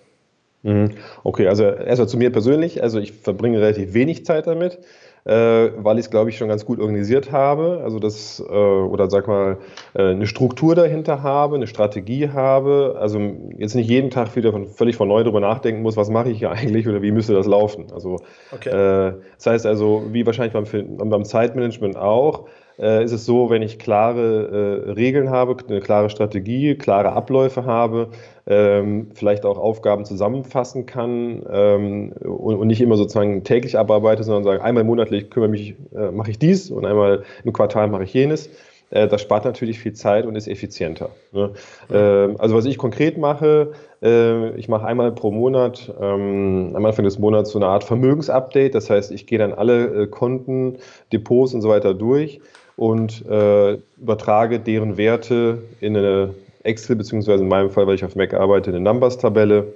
Mhm. 0.63 0.91
Okay, 1.25 1.49
also 1.49 1.65
erstmal 1.65 2.09
zu 2.09 2.19
mir 2.19 2.31
persönlich. 2.31 2.83
Also 2.83 2.99
ich 2.99 3.13
verbringe 3.13 3.61
relativ 3.61 3.95
wenig 3.95 4.25
Zeit 4.25 4.47
damit 4.47 4.79
äh, 5.25 5.33
weil 5.77 5.99
ich 5.99 6.07
es, 6.07 6.11
glaube 6.11 6.31
ich, 6.31 6.39
schon 6.39 6.49
ganz 6.49 6.65
gut 6.65 6.81
organisiert 6.81 7.31
habe. 7.33 7.81
Also 7.85 7.99
das, 7.99 8.41
äh, 8.41 8.53
oder 8.53 9.11
sag 9.11 9.29
mal, 9.29 9.59
äh, 9.95 10.11
eine 10.13 10.27
Struktur 10.27 10.75
dahinter 10.75 11.23
habe, 11.23 11.57
eine 11.57 11.67
Strategie 11.67 12.31
habe. 12.31 12.97
Also 12.99 13.21
jetzt 13.59 13.75
nicht 13.75 13.89
jeden 13.89 14.11
Tag 14.11 14.35
wieder 14.37 14.53
von, 14.53 14.67
völlig 14.67 14.97
von 14.97 15.09
neu 15.09 15.23
darüber 15.23 15.41
nachdenken 15.41 15.83
muss, 15.83 15.97
was 15.97 16.09
mache 16.09 16.31
ich 16.31 16.39
hier 16.39 16.51
eigentlich 16.53 16.89
oder 16.89 17.03
wie 17.03 17.13
müsste 17.13 17.35
das 17.35 17.47
laufen. 17.47 17.87
Also 17.93 18.21
okay. 18.53 18.71
Äh, 18.71 19.15
das 19.37 19.47
heißt 19.47 19.67
also, 19.67 20.05
wie 20.11 20.25
wahrscheinlich 20.25 20.55
beim, 20.55 21.11
beim 21.11 21.25
Zeitmanagement 21.25 21.97
auch, 21.97 22.47
äh, 22.79 23.05
ist 23.05 23.13
es 23.13 23.27
so, 23.27 23.51
wenn 23.51 23.61
ich 23.61 23.79
klare 23.79 24.87
äh, 24.87 24.91
Regeln 24.93 25.29
habe, 25.29 25.57
eine 25.69 25.81
klare 25.81 26.09
Strategie, 26.09 26.77
klare 26.77 27.13
Abläufe 27.13 27.67
habe, 27.67 28.09
ähm, 28.51 29.07
vielleicht 29.15 29.47
auch 29.47 29.59
Aufgaben 29.59 30.05
zusammenfassen 30.05 30.85
kann 30.85 31.45
ähm, 31.49 32.13
und, 32.21 32.57
und, 32.57 32.67
nicht 32.67 32.81
immer 32.81 32.97
sozusagen 32.97 33.45
täglich 33.45 33.79
abarbeite, 33.79 34.25
sondern 34.25 34.43
sage, 34.43 34.65
einmal 34.65 34.83
monatlich 34.83 35.31
kümmere 35.31 35.51
mich, 35.51 35.77
äh, 35.95 36.11
mache 36.11 36.33
ich 36.33 36.39
dies 36.41 36.69
und 36.69 36.85
einmal 36.85 37.23
im 37.45 37.53
Quartal 37.53 37.87
mache 37.87 38.03
ich 38.03 38.13
jenes. 38.13 38.51
Äh, 38.91 39.07
das 39.07 39.23
spart 39.23 39.45
natürlich 39.45 39.79
viel 39.79 39.93
Zeit 39.93 40.27
und 40.27 40.35
ist 40.35 40.49
effizienter. 40.49 41.11
Ne? 41.31 41.53
Mhm. 41.89 42.37
also 42.39 42.57
was 42.57 42.65
ich 42.65 42.77
konkret 42.77 43.19
mache, 43.19 43.71
äh, 44.03 44.51
ich 44.57 44.69
mache 44.69 44.85
einmal 44.85 45.13
pro 45.13 45.31
Monat, 45.31 45.95
ähm, 46.01 46.73
am 46.75 46.85
Anfang 46.85 47.05
des 47.05 47.21
Monats 47.21 47.51
so 47.51 47.59
eine 47.61 47.67
Art 47.67 47.85
Vermögensupdate. 47.85 48.75
Das 48.75 48.91
heißt, 48.91 49.13
ich 49.13 49.29
gehe 49.29 49.39
dann 49.39 49.53
alle 49.53 49.85
äh, 49.85 50.07
Konten, 50.09 50.79
Depots 51.13 51.55
und 51.55 51.63
so 51.63 51.69
weiter 51.69 51.95
durch 51.95 52.41
und 52.75 53.25
äh, 53.31 53.79
übertrage 54.01 54.59
deren 54.59 54.97
Werte 54.97 55.59
in 55.81 55.97
eine 55.97 56.35
Excel, 56.63 56.97
beziehungsweise 56.97 57.43
in 57.43 57.49
meinem 57.49 57.71
Fall, 57.71 57.87
weil 57.87 57.95
ich 57.95 58.05
auf 58.05 58.17
Mac 58.17 58.35
arbeite, 58.35 58.71
eine 58.71 58.81
Numbers-Tabelle 58.81 59.73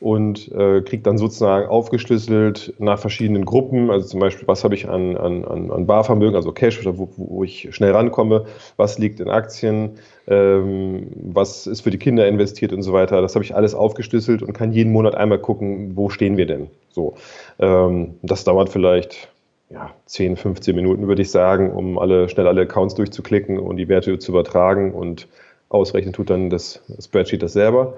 und 0.00 0.50
äh, 0.52 0.80
kriege 0.80 1.02
dann 1.02 1.18
sozusagen 1.18 1.68
aufgeschlüsselt 1.68 2.72
nach 2.78 2.98
verschiedenen 2.98 3.44
Gruppen, 3.44 3.90
also 3.90 4.08
zum 4.08 4.20
Beispiel, 4.20 4.48
was 4.48 4.64
habe 4.64 4.74
ich 4.74 4.88
an, 4.88 5.16
an, 5.16 5.44
an 5.44 5.86
Barvermögen, 5.86 6.36
also 6.36 6.52
Cash, 6.52 6.80
wo, 6.86 7.10
wo 7.16 7.44
ich 7.44 7.68
schnell 7.72 7.92
rankomme, 7.92 8.46
was 8.78 8.98
liegt 8.98 9.20
in 9.20 9.28
Aktien, 9.28 9.98
ähm, 10.26 11.08
was 11.16 11.66
ist 11.66 11.82
für 11.82 11.90
die 11.90 11.98
Kinder 11.98 12.26
investiert 12.26 12.72
und 12.72 12.82
so 12.82 12.94
weiter. 12.94 13.20
Das 13.20 13.34
habe 13.34 13.44
ich 13.44 13.54
alles 13.54 13.74
aufgeschlüsselt 13.74 14.42
und 14.42 14.54
kann 14.54 14.72
jeden 14.72 14.90
Monat 14.90 15.14
einmal 15.14 15.38
gucken, 15.38 15.92
wo 15.96 16.08
stehen 16.08 16.38
wir 16.38 16.46
denn. 16.46 16.68
So, 16.92 17.14
ähm, 17.58 18.14
das 18.22 18.44
dauert 18.44 18.70
vielleicht 18.70 19.28
ja, 19.68 19.90
10, 20.06 20.36
15 20.36 20.74
Minuten, 20.74 21.08
würde 21.08 21.22
ich 21.22 21.30
sagen, 21.30 21.70
um 21.72 21.98
alle 21.98 22.28
schnell 22.28 22.48
alle 22.48 22.62
Accounts 22.62 22.94
durchzuklicken 22.94 23.58
und 23.58 23.76
die 23.76 23.88
Werte 23.88 24.18
zu 24.18 24.32
übertragen 24.32 24.92
und 24.92 25.28
ausrechnen 25.70 26.12
tut 26.12 26.28
dann 26.28 26.50
das 26.50 26.82
Spreadsheet 27.02 27.42
das 27.42 27.54
selber. 27.54 27.94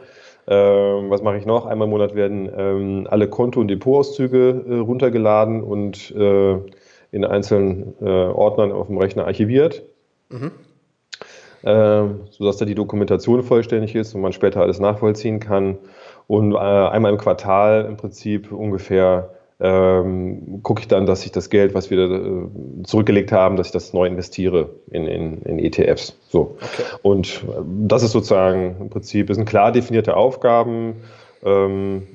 Ähm, 0.46 1.10
was 1.10 1.22
mache 1.22 1.38
ich 1.38 1.46
noch? 1.46 1.66
Einmal 1.66 1.86
im 1.86 1.90
Monat 1.90 2.14
werden 2.14 2.50
ähm, 2.56 3.06
alle 3.10 3.28
Konto- 3.28 3.60
und 3.60 3.68
Depotauszüge 3.68 4.64
äh, 4.68 4.74
runtergeladen 4.76 5.62
und 5.62 6.10
äh, 6.12 6.58
in 7.12 7.24
einzelnen 7.24 7.94
äh, 8.00 8.08
Ordnern 8.08 8.72
auf 8.72 8.86
dem 8.86 8.98
Rechner 8.98 9.26
archiviert. 9.26 9.82
Mhm. 10.30 10.50
Ähm, 11.64 12.20
sodass 12.30 12.56
da 12.56 12.64
die 12.64 12.74
Dokumentation 12.74 13.44
vollständig 13.44 13.94
ist 13.94 14.14
und 14.14 14.20
man 14.20 14.32
später 14.32 14.60
alles 14.60 14.80
nachvollziehen 14.80 15.38
kann. 15.38 15.78
Und 16.26 16.54
äh, 16.54 16.56
einmal 16.56 17.12
im 17.12 17.18
Quartal 17.18 17.84
im 17.84 17.96
Prinzip 17.96 18.50
ungefähr 18.50 19.30
ähm, 19.64 20.60
gucke 20.64 20.80
ich 20.80 20.88
dann, 20.88 21.06
dass 21.06 21.24
ich 21.24 21.30
das 21.30 21.48
Geld, 21.48 21.72
was 21.72 21.88
wir 21.88 21.98
äh, 21.98 22.82
zurückgelegt 22.82 23.30
haben, 23.30 23.56
dass 23.56 23.68
ich 23.68 23.72
das 23.72 23.92
neu 23.92 24.06
investiere 24.06 24.70
in, 24.90 25.06
in, 25.06 25.40
in 25.42 25.58
ETFs. 25.60 26.18
So. 26.28 26.56
Okay. 26.56 26.82
Und 27.02 27.44
äh, 27.46 27.62
das 27.86 28.02
ist 28.02 28.10
sozusagen 28.10 28.76
im 28.80 28.90
Prinzip, 28.90 29.28
das 29.28 29.36
sind 29.36 29.46
klar 29.46 29.70
definierte 29.70 30.16
Aufgaben. 30.16 30.96
Ähm, 31.44 32.08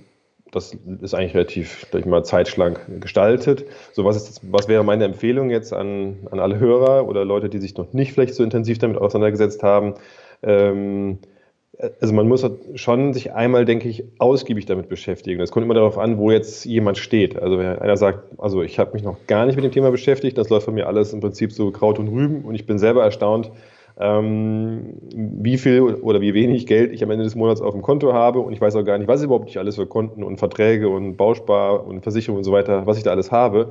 das 0.52 0.76
ist 1.02 1.14
eigentlich 1.14 1.36
relativ, 1.36 1.88
ich 1.94 2.06
mal, 2.06 2.24
zeitschlank 2.24 2.82
gestaltet. 3.00 3.66
So, 3.94 4.04
was, 4.04 4.18
ist 4.18 4.42
was 4.52 4.68
wäre 4.68 4.84
meine 4.84 5.06
Empfehlung 5.06 5.50
jetzt 5.50 5.72
an, 5.72 6.28
an 6.32 6.40
alle 6.40 6.60
Hörer 6.60 7.08
oder 7.08 7.24
Leute, 7.24 7.48
die 7.48 7.60
sich 7.60 7.78
noch 7.78 7.94
nicht 7.94 8.12
vielleicht 8.12 8.34
so 8.36 8.44
intensiv 8.44 8.78
damit 8.78 8.98
auseinandergesetzt 8.98 9.64
haben? 9.64 9.94
Ähm, 10.44 11.20
also 12.02 12.14
man 12.14 12.28
muss 12.28 12.46
schon 12.76 13.14
sich 13.14 13.34
einmal, 13.34 13.66
denke 13.66 13.88
ich, 13.88 14.04
ausgiebig 14.18 14.66
damit 14.66 14.90
beschäftigen. 14.90 15.42
Es 15.42 15.52
kommt 15.52 15.64
immer 15.64 15.76
darauf 15.76 15.98
an, 15.98 16.18
wo 16.18 16.32
jetzt 16.32 16.66
jemand 16.66 16.98
steht. 16.98 17.38
Also 17.38 17.60
wenn 17.60 17.68
einer 17.68 17.98
sagt, 17.98 18.40
also 18.40 18.64
ich 18.64 18.80
habe 18.80 18.94
mich 18.94 19.04
noch 19.04 19.18
gar 19.28 19.46
nicht 19.46 19.56
mit 19.56 19.64
dem 19.64 19.72
Thema 19.72 19.92
beschäftigt, 19.92 20.38
das 20.38 20.50
läuft 20.50 20.66
von 20.66 20.74
mir 20.74 20.88
alles 20.88 21.14
im 21.14 21.20
Prinzip 21.20 21.52
so 21.52 21.72
Kraut 21.72 22.00
und 22.00 22.08
Rüben 22.08 22.46
und 22.46 22.56
ich 22.56 22.66
bin 22.66 22.80
selber 22.80 23.04
erstaunt, 23.04 23.52
ähm, 24.00 24.96
wie 25.14 25.58
viel 25.58 25.82
oder 25.82 26.22
wie 26.22 26.34
wenig 26.34 26.66
Geld 26.68 26.92
ich 26.92 27.04
am 27.04 27.12
Ende 27.12 27.24
des 27.24 27.36
Monats 27.36 27.62
auf 27.62 27.74
dem 27.74 27.82
Konto 27.82 28.14
habe 28.14 28.40
und 28.40 28.54
ich 28.54 28.62
weiß 28.62 28.76
auch 28.76 28.84
gar 28.84 28.98
nicht, 28.98 29.08
was 29.08 29.24
überhaupt 29.24 29.46
nicht 29.46 29.58
alles 29.58 29.76
für 29.76 29.88
Konten 29.88 30.24
und 30.24 30.38
Verträge 30.38 30.90
und 30.90 31.16
Bauspar 31.16 31.86
und 31.86 32.02
Versicherung 32.02 32.38
und 32.38 32.44
so 32.44 32.52
weiter, 32.52 32.86
was 32.86 32.98
ich 32.98 33.04
da 33.04 33.12
alles 33.12 33.32
habe. 33.32 33.70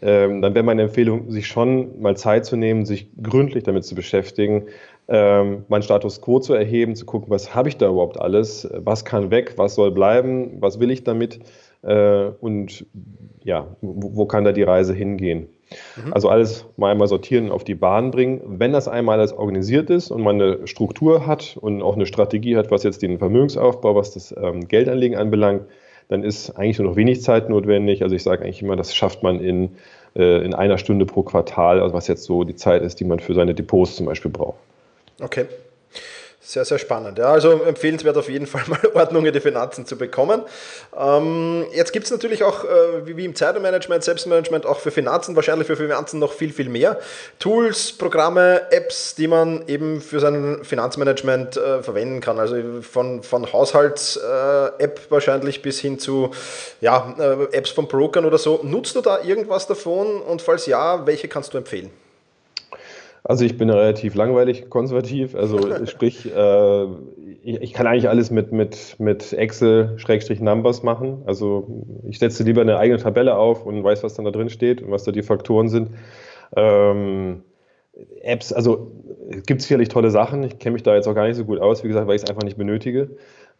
Ähm, 0.00 0.42
dann 0.42 0.54
wäre 0.54 0.64
meine 0.64 0.82
Empfehlung, 0.82 1.30
sich 1.30 1.48
schon 1.48 2.00
mal 2.00 2.16
Zeit 2.16 2.46
zu 2.46 2.56
nehmen, 2.56 2.86
sich 2.86 3.08
gründlich 3.20 3.64
damit 3.64 3.84
zu 3.84 3.96
beschäftigen, 3.96 4.66
ähm, 5.08 5.64
meinen 5.68 5.82
Status 5.82 6.20
quo 6.20 6.38
zu 6.38 6.52
erheben, 6.52 6.94
zu 6.94 7.06
gucken, 7.06 7.30
was 7.30 7.54
habe 7.54 7.68
ich 7.68 7.78
da 7.78 7.88
überhaupt 7.88 8.20
alles, 8.20 8.68
was 8.72 9.04
kann 9.04 9.30
weg, 9.30 9.54
was 9.56 9.74
soll 9.74 9.90
bleiben, 9.90 10.58
was 10.60 10.80
will 10.80 10.90
ich 10.90 11.02
damit 11.02 11.40
äh, 11.82 12.30
und 12.40 12.86
ja, 13.42 13.76
wo, 13.80 14.16
wo, 14.16 14.26
kann 14.26 14.44
da 14.44 14.52
die 14.52 14.62
Reise 14.62 14.92
hingehen. 14.92 15.48
Mhm. 16.04 16.12
Also 16.12 16.28
alles 16.28 16.66
mal 16.76 16.90
einmal 16.90 17.08
sortieren, 17.08 17.50
auf 17.50 17.64
die 17.64 17.74
Bahn 17.74 18.10
bringen. 18.10 18.42
Wenn 18.46 18.72
das 18.72 18.86
einmal 18.88 19.18
alles 19.18 19.32
organisiert 19.32 19.88
ist 19.88 20.10
und 20.10 20.22
man 20.22 20.40
eine 20.40 20.66
Struktur 20.66 21.26
hat 21.26 21.56
und 21.58 21.80
auch 21.82 21.94
eine 21.94 22.06
Strategie 22.06 22.56
hat, 22.56 22.70
was 22.70 22.82
jetzt 22.82 23.00
den 23.00 23.18
Vermögensaufbau, 23.18 23.94
was 23.94 24.12
das 24.12 24.34
ähm, 24.38 24.68
Geldanlegen 24.68 25.16
anbelangt, 25.16 25.62
dann 26.08 26.22
ist 26.22 26.50
eigentlich 26.50 26.78
nur 26.78 26.88
noch 26.88 26.96
wenig 26.96 27.22
Zeit 27.22 27.48
notwendig. 27.48 28.02
Also 28.02 28.14
ich 28.14 28.22
sage 28.22 28.44
eigentlich 28.44 28.62
immer, 28.62 28.76
das 28.76 28.94
schafft 28.94 29.22
man 29.22 29.40
in, 29.40 29.70
äh, 30.16 30.44
in 30.44 30.54
einer 30.54 30.76
Stunde 30.76 31.06
pro 31.06 31.22
Quartal, 31.22 31.80
also 31.80 31.94
was 31.94 32.08
jetzt 32.08 32.24
so 32.24 32.44
die 32.44 32.56
Zeit 32.56 32.82
ist, 32.82 33.00
die 33.00 33.04
man 33.04 33.20
für 33.20 33.34
seine 33.34 33.54
Depots 33.54 33.96
zum 33.96 34.06
Beispiel 34.06 34.30
braucht. 34.30 34.58
Okay. 35.20 35.46
Sehr, 36.48 36.64
sehr 36.64 36.78
spannend. 36.78 37.18
Ja, 37.18 37.30
also 37.30 37.62
empfehlenswert 37.62 38.16
auf 38.16 38.30
jeden 38.30 38.46
Fall 38.46 38.62
mal 38.68 38.80
Ordnung 38.94 39.26
in 39.26 39.34
die 39.34 39.40
Finanzen 39.40 39.84
zu 39.84 39.98
bekommen. 39.98 40.40
Ähm, 40.98 41.66
jetzt 41.74 41.92
gibt 41.92 42.06
es 42.06 42.10
natürlich 42.10 42.42
auch, 42.42 42.64
äh, 42.64 43.06
wie, 43.06 43.18
wie, 43.18 43.26
im 43.26 43.34
Zeitmanagement, 43.34 44.02
Selbstmanagement, 44.02 44.64
auch 44.64 44.78
für 44.78 44.90
Finanzen, 44.90 45.36
wahrscheinlich 45.36 45.66
für 45.66 45.76
Finanzen 45.76 46.18
noch 46.18 46.32
viel, 46.32 46.50
viel 46.50 46.70
mehr. 46.70 46.98
Tools, 47.38 47.92
Programme, 47.92 48.62
Apps, 48.70 49.14
die 49.14 49.28
man 49.28 49.68
eben 49.68 50.00
für 50.00 50.20
sein 50.20 50.64
Finanzmanagement 50.64 51.58
äh, 51.58 51.82
verwenden 51.82 52.22
kann. 52.22 52.38
Also 52.38 52.80
von, 52.80 53.22
von 53.22 53.52
Haushalts-App 53.52 55.00
äh, 55.06 55.10
wahrscheinlich 55.10 55.60
bis 55.60 55.80
hin 55.80 55.98
zu 55.98 56.30
ja, 56.80 57.14
äh, 57.18 57.54
Apps 57.54 57.68
von 57.68 57.88
Brokern 57.88 58.24
oder 58.24 58.38
so. 58.38 58.60
Nutzt 58.62 58.96
du 58.96 59.02
da 59.02 59.22
irgendwas 59.22 59.66
davon? 59.66 60.22
Und 60.22 60.40
falls 60.40 60.64
ja, 60.64 61.06
welche 61.06 61.28
kannst 61.28 61.52
du 61.52 61.58
empfehlen? 61.58 61.90
Also 63.28 63.44
ich 63.44 63.58
bin 63.58 63.68
relativ 63.68 64.14
langweilig 64.14 64.70
konservativ. 64.70 65.34
Also 65.34 65.58
sprich, 65.86 66.34
äh, 66.34 66.84
ich, 67.42 67.60
ich, 67.60 67.72
kann 67.74 67.86
eigentlich 67.86 68.08
alles 68.08 68.30
mit, 68.30 68.52
mit, 68.52 68.96
mit 68.98 69.34
Excel-Numbers 69.34 70.82
machen. 70.82 71.22
Also 71.26 71.84
ich 72.08 72.18
setze 72.18 72.42
lieber 72.42 72.62
eine 72.62 72.78
eigene 72.78 72.98
Tabelle 72.98 73.36
auf 73.36 73.66
und 73.66 73.84
weiß, 73.84 74.02
was 74.02 74.14
dann 74.14 74.24
da 74.24 74.30
drin 74.30 74.48
steht 74.48 74.80
und 74.80 74.90
was 74.90 75.04
da 75.04 75.12
die 75.12 75.22
Faktoren 75.22 75.68
sind. 75.68 75.90
Ähm, 76.56 77.42
Apps, 78.22 78.50
also 78.54 78.92
gibt 79.44 79.60
es 79.60 79.68
sicherlich 79.68 79.90
tolle 79.90 80.10
Sachen. 80.10 80.42
Ich 80.44 80.58
kenne 80.58 80.72
mich 80.72 80.82
da 80.82 80.94
jetzt 80.94 81.06
auch 81.06 81.14
gar 81.14 81.26
nicht 81.26 81.36
so 81.36 81.44
gut 81.44 81.60
aus, 81.60 81.84
wie 81.84 81.88
gesagt, 81.88 82.06
weil 82.06 82.16
ich 82.16 82.22
es 82.22 82.30
einfach 82.30 82.44
nicht 82.44 82.56
benötige. 82.56 83.10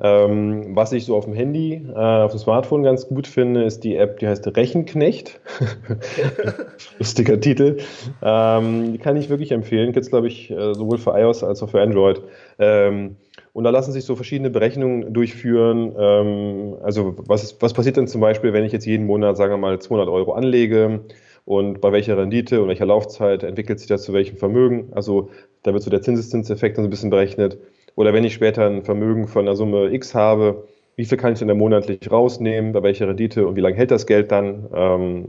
Ähm, 0.01 0.77
was 0.77 0.93
ich 0.93 1.05
so 1.07 1.17
auf 1.17 1.25
dem 1.25 1.35
Handy, 1.35 1.83
äh, 1.93 1.99
auf 1.99 2.31
dem 2.31 2.39
Smartphone 2.39 2.85
ganz 2.85 3.09
gut 3.09 3.27
finde, 3.27 3.65
ist 3.65 3.83
die 3.83 3.97
App, 3.97 4.21
die 4.21 4.29
heißt 4.29 4.47
Rechenknecht. 4.57 5.41
Lustiger 6.99 7.41
Titel. 7.41 7.79
Ähm, 8.23 8.93
die 8.93 8.99
kann 8.99 9.17
ich 9.17 9.29
wirklich 9.29 9.51
empfehlen. 9.51 9.93
Gibt 9.93 10.05
es, 10.05 10.11
glaube 10.11 10.29
ich, 10.29 10.51
äh, 10.51 10.75
sowohl 10.75 10.99
für 10.99 11.19
iOS 11.19 11.43
als 11.43 11.63
auch 11.63 11.71
für 11.71 11.83
Android. 11.83 12.23
Ähm, 12.61 13.17
und 13.53 13.65
da 13.65 13.71
lassen 13.71 13.91
sich 13.91 14.05
so 14.05 14.15
verschiedene 14.15 14.51
Berechnungen 14.51 15.13
durchführen. 15.13 15.93
Ähm, 15.99 16.77
also 16.83 17.17
was, 17.27 17.61
was 17.61 17.73
passiert 17.73 17.97
denn 17.97 18.07
zum 18.07 18.21
Beispiel, 18.21 18.53
wenn 18.53 18.65
ich 18.65 18.73
jetzt 18.73 18.87
jeden 18.87 19.07
Monat, 19.07 19.37
sagen 19.37 19.53
wir 19.53 19.59
mal, 19.59 19.81
200 19.81 20.09
Euro 20.09 20.33
anlege? 20.33 21.01
und 21.49 21.81
bei 21.81 21.93
welcher 21.93 22.19
Rendite 22.19 22.61
und 22.61 22.69
welcher 22.69 22.85
Laufzeit 22.85 23.43
entwickelt 23.43 23.79
sich 23.79 23.89
das 23.89 24.03
zu 24.03 24.13
welchem 24.13 24.37
Vermögen. 24.37 24.89
Also 24.91 25.31
da 25.63 25.73
wird 25.73 25.83
so 25.83 25.89
der 25.89 26.03
Zinseszinseffekt 26.03 26.77
dann 26.77 26.85
so 26.85 26.89
ein 26.89 26.91
bisschen 26.91 27.09
berechnet. 27.09 27.57
Oder 27.99 28.13
wenn 28.13 28.23
ich 28.23 28.33
später 28.33 28.65
ein 28.65 28.85
Vermögen 28.85 29.27
von 29.27 29.45
einer 29.45 29.57
Summe 29.57 29.93
X 29.93 30.15
habe, 30.15 30.69
wie 30.95 31.05
viel 31.05 31.19
kann 31.19 31.33
ich 31.33 31.41
denn 31.41 31.49
da 31.49 31.55
monatlich 31.55 32.09
rausnehmen, 32.09 32.73
bei 32.73 32.81
welcher 32.85 33.09
Rendite 33.09 33.45
und 33.45 33.57
wie 33.57 33.61
lange 33.61 33.75
hält 33.75 33.91
das 33.91 34.07
Geld 34.07 34.31
dann? 34.31 34.67
Ähm, 34.73 35.25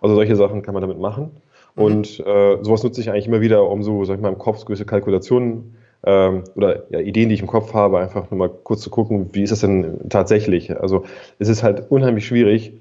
also 0.00 0.16
solche 0.16 0.34
Sachen 0.34 0.62
kann 0.62 0.74
man 0.74 0.80
damit 0.80 0.98
machen. 0.98 1.30
Mhm. 1.76 1.82
Und 1.84 2.20
äh, 2.26 2.58
sowas 2.62 2.82
nutze 2.82 3.00
ich 3.00 3.10
eigentlich 3.10 3.28
immer 3.28 3.40
wieder, 3.40 3.62
um 3.62 3.84
so, 3.84 4.04
sag 4.04 4.16
ich 4.16 4.22
mal, 4.22 4.30
im 4.30 4.38
Kopf 4.38 4.64
gewisse 4.64 4.84
Kalkulationen 4.84 5.76
ähm, 6.04 6.42
oder 6.56 6.82
ja, 6.90 6.98
Ideen, 6.98 7.28
die 7.28 7.36
ich 7.36 7.42
im 7.42 7.46
Kopf 7.46 7.74
habe, 7.74 8.00
einfach 8.00 8.28
nur 8.32 8.38
mal 8.38 8.50
kurz 8.64 8.80
zu 8.80 8.90
gucken, 8.90 9.28
wie 9.30 9.44
ist 9.44 9.50
das 9.50 9.60
denn 9.60 10.08
tatsächlich? 10.08 10.76
Also 10.80 11.04
es 11.38 11.48
ist 11.48 11.62
halt 11.62 11.92
unheimlich 11.92 12.26
schwierig, 12.26 12.72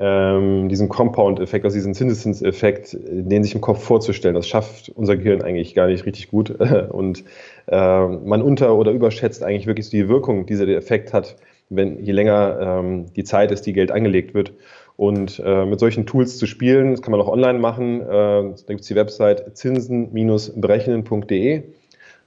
ähm, 0.00 0.68
diesen 0.68 0.88
Compound-Effekt, 0.88 1.64
also 1.64 1.74
diesen 1.74 1.92
Zinseszinseffekt, 1.94 2.96
den 3.02 3.42
sich 3.42 3.52
im 3.54 3.60
Kopf 3.60 3.82
vorzustellen. 3.82 4.36
Das 4.36 4.46
schafft 4.46 4.90
unser 4.90 5.16
Gehirn 5.16 5.42
eigentlich 5.42 5.74
gar 5.74 5.88
nicht 5.88 6.06
richtig 6.06 6.30
gut. 6.30 6.50
Und 6.90 7.24
äh, 7.66 8.06
man 8.06 8.40
unter- 8.42 8.76
oder 8.76 8.92
überschätzt 8.92 9.42
eigentlich 9.42 9.66
wirklich 9.66 9.90
die 9.90 10.08
Wirkung, 10.08 10.46
die 10.46 10.54
dieser 10.54 10.68
Effekt 10.68 11.12
hat, 11.12 11.34
wenn 11.68 11.98
je 12.02 12.12
länger 12.12 12.58
ähm, 12.60 13.06
die 13.14 13.24
Zeit 13.24 13.50
ist, 13.50 13.66
die 13.66 13.72
Geld 13.72 13.90
angelegt 13.90 14.34
wird. 14.34 14.52
Und 14.96 15.42
äh, 15.44 15.64
mit 15.64 15.80
solchen 15.80 16.06
Tools 16.06 16.38
zu 16.38 16.46
spielen, 16.46 16.92
das 16.92 17.02
kann 17.02 17.10
man 17.12 17.20
auch 17.20 17.28
online 17.28 17.58
machen. 17.58 18.00
Äh, 18.00 18.04
da 18.06 18.54
gibt 18.68 18.80
es 18.80 18.86
die 18.86 18.94
Website 18.94 19.56
zinsen-berechnen.de. 19.56 21.62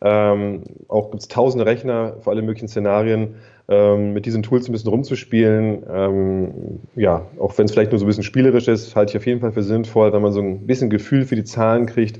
Ähm, 0.04 0.63
auch 0.88 1.12
gibt 1.12 1.22
es 1.22 1.28
tausende 1.28 1.66
Rechner 1.66 2.18
für 2.22 2.32
alle 2.32 2.42
möglichen 2.42 2.68
Szenarien 2.68 3.36
ähm, 3.72 4.12
mit 4.12 4.25
diesen 4.25 4.44
Tools 4.44 4.68
ein 4.68 4.74
bisschen 4.74 4.90
rumzuspielen. 4.90 5.84
Ähm, 5.90 6.80
ja, 6.96 7.25
auch 7.40 7.58
wenn 7.58 7.66
es 7.66 7.72
vielleicht 7.72 7.92
nur 7.92 8.00
so 8.00 8.06
ein 8.06 8.08
bisschen 8.08 8.24
spielerisch 8.24 8.68
ist, 8.68 8.96
halte 8.96 9.12
ich 9.12 9.18
auf 9.18 9.25
jeden 9.25 9.40
Fall 9.40 9.54
für 9.54 9.63
sinnvoll, 9.63 10.12
wenn 10.12 10.22
man 10.22 10.34
so 10.34 10.42
ein 10.42 10.68
bisschen 10.68 10.90
Gefühl 10.90 11.25
für 11.25 11.38
die 11.38 11.46
Zahlen 11.46 11.86
kriegt 11.86 12.20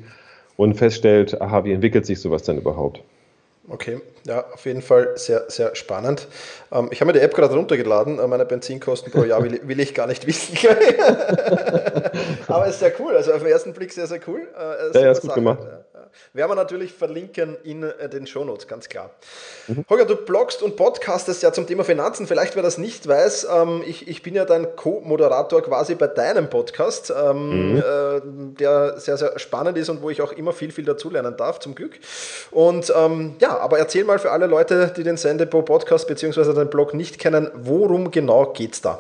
und 0.56 0.76
feststellt, 0.76 1.42
aha, 1.42 1.66
wie 1.66 1.74
entwickelt 1.74 2.06
sich 2.06 2.22
sowas 2.22 2.44
denn 2.44 2.58
überhaupt? 2.58 3.04
Okay, 3.68 4.00
ja, 4.26 4.46
auf 4.54 4.66
jeden 4.66 4.82
Fall 4.82 5.10
sehr, 5.16 5.44
sehr 5.50 5.76
spannend. 5.76 6.28
Ähm, 6.72 6.88
ich 6.92 7.02
habe 7.02 7.12
mir 7.12 7.20
die 7.20 7.24
App 7.24 7.34
gerade 7.36 7.54
runtergeladen. 7.54 8.18
Äh, 8.18 8.28
meine 8.28 8.46
Benzinkosten 8.46 9.12
pro 9.12 9.24
Jahr 9.24 9.44
will, 9.44 9.60
will 9.64 9.80
ich 9.82 9.94
gar 9.94 10.08
nicht 10.08 10.26
wissen. 10.26 10.58
Aber 12.48 12.66
es 12.66 12.76
ist 12.76 12.80
sehr 12.80 12.94
cool. 13.00 13.16
Also 13.16 13.34
auf 13.34 13.40
den 13.40 13.52
ersten 13.52 13.74
Blick 13.74 13.92
sehr, 13.92 14.08
sehr 14.08 14.20
cool. 14.28 14.48
Äh, 14.58 14.98
ja, 14.98 15.06
ja, 15.06 15.12
ist 15.12 15.22
gut 15.22 15.32
Sache. 15.32 15.40
gemacht. 15.40 15.60
Ja 15.62 15.81
werden 16.34 16.52
wir 16.52 16.56
natürlich 16.56 16.94
verlinken 16.94 17.58
in 17.64 17.84
äh, 17.84 18.10
den 18.10 18.28
Shownotes, 18.28 18.68
ganz 18.68 18.90
klar. 18.90 19.12
Mhm. 19.68 19.86
Holger, 19.90 20.06
du 20.06 20.16
bloggst 20.16 20.62
und 20.62 20.76
podcastest 20.76 21.44
ja 21.44 21.52
zum 21.52 21.68
Thema 21.68 21.84
Finanzen. 21.84 22.28
Vielleicht, 22.28 22.56
wer 22.56 22.64
das 22.64 22.78
nicht 22.78 23.08
weiß, 23.08 23.48
ähm, 23.52 23.84
ich, 23.86 24.08
ich 24.08 24.24
bin 24.24 24.36
ja 24.36 24.46
dein 24.46 24.76
Co-Moderator 24.76 25.62
quasi 25.62 25.96
bei 25.96 26.08
deinem 26.08 26.50
Podcast, 26.50 27.12
ähm, 27.16 27.74
mhm. 27.74 27.78
äh, 27.78 28.22
der 28.60 29.00
sehr, 29.00 29.18
sehr 29.18 29.38
spannend 29.40 29.78
ist 29.78 29.90
und 29.90 30.02
wo 30.02 30.10
ich 30.10 30.22
auch 30.22 30.32
immer 30.32 30.54
viel, 30.54 30.72
viel 30.72 30.86
dazulernen 30.86 31.36
darf, 31.38 31.60
zum 31.60 31.76
Glück. 31.76 32.00
Und 32.52 32.92
ähm, 32.96 33.36
ja, 33.40 33.58
aber 33.58 33.80
erzähl 33.80 34.04
mal 34.04 34.20
für 34.20 34.32
alle 34.32 34.48
Leute, 34.48 34.94
die 34.96 35.04
den 35.04 35.18
Sendepo 35.18 35.62
Podcast 35.62 36.08
bzw. 36.08 36.54
den 36.54 36.70
Blog 36.70 36.94
nicht 36.94 37.20
kennen, 37.20 37.52
worum 37.54 38.12
genau 38.12 38.54
geht 38.54 38.74
es 38.74 38.82
da? 38.82 39.00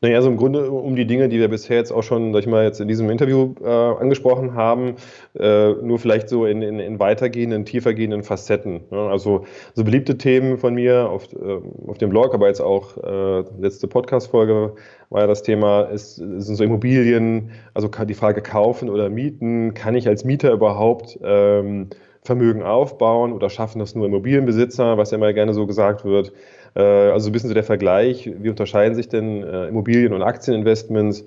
Naja, 0.00 0.16
also 0.16 0.28
im 0.28 0.36
Grunde 0.36 0.70
um 0.70 0.94
die 0.94 1.06
Dinge, 1.06 1.28
die 1.28 1.40
wir 1.40 1.48
bisher 1.48 1.76
jetzt 1.76 1.90
auch 1.90 2.04
schon, 2.04 2.32
sag 2.32 2.40
ich 2.40 2.46
mal, 2.46 2.62
jetzt 2.62 2.80
in 2.80 2.86
diesem 2.86 3.10
Interview 3.10 3.54
äh, 3.60 3.68
angesprochen 3.68 4.54
haben, 4.54 4.94
äh, 5.36 5.72
nur 5.72 5.98
vielleicht 5.98 6.28
so 6.28 6.46
in, 6.46 6.62
in, 6.62 6.78
in 6.78 7.00
weitergehenden, 7.00 7.64
tiefergehenden 7.64 8.22
Facetten. 8.22 8.82
Ne? 8.92 8.98
Also 8.98 9.44
so 9.74 9.82
beliebte 9.82 10.16
Themen 10.16 10.56
von 10.56 10.74
mir 10.74 11.10
auf, 11.10 11.32
äh, 11.32 11.58
auf 11.88 11.98
dem 11.98 12.10
Blog, 12.10 12.32
aber 12.32 12.46
jetzt 12.46 12.60
auch 12.60 12.96
äh, 12.96 13.44
letzte 13.58 13.88
Podcast-Folge 13.88 14.74
war 15.10 15.22
ja 15.22 15.26
das 15.26 15.42
Thema, 15.42 15.82
ist, 15.82 16.14
sind 16.16 16.42
so 16.42 16.62
Immobilien, 16.62 17.50
also 17.74 17.88
die 17.88 18.14
Frage 18.14 18.40
kaufen 18.40 18.90
oder 18.90 19.08
mieten, 19.08 19.74
kann 19.74 19.96
ich 19.96 20.06
als 20.06 20.24
Mieter 20.24 20.52
überhaupt 20.52 21.18
ähm, 21.24 21.88
Vermögen 22.22 22.62
aufbauen 22.62 23.32
oder 23.32 23.48
schaffen 23.48 23.78
das 23.78 23.94
nur 23.94 24.06
Immobilienbesitzer, 24.06 24.98
was 24.98 25.10
ja 25.10 25.18
mal 25.18 25.34
gerne 25.34 25.54
so 25.54 25.66
gesagt 25.66 26.04
wird. 26.04 26.32
Äh, 26.74 26.82
also 26.82 27.28
ein 27.28 27.32
bisschen 27.32 27.48
so 27.48 27.54
der 27.54 27.64
Vergleich, 27.64 28.30
wie 28.38 28.50
unterscheiden 28.50 28.94
sich 28.94 29.08
denn 29.08 29.42
äh, 29.42 29.68
Immobilien- 29.68 30.12
und 30.12 30.22
Aktieninvestments? 30.22 31.24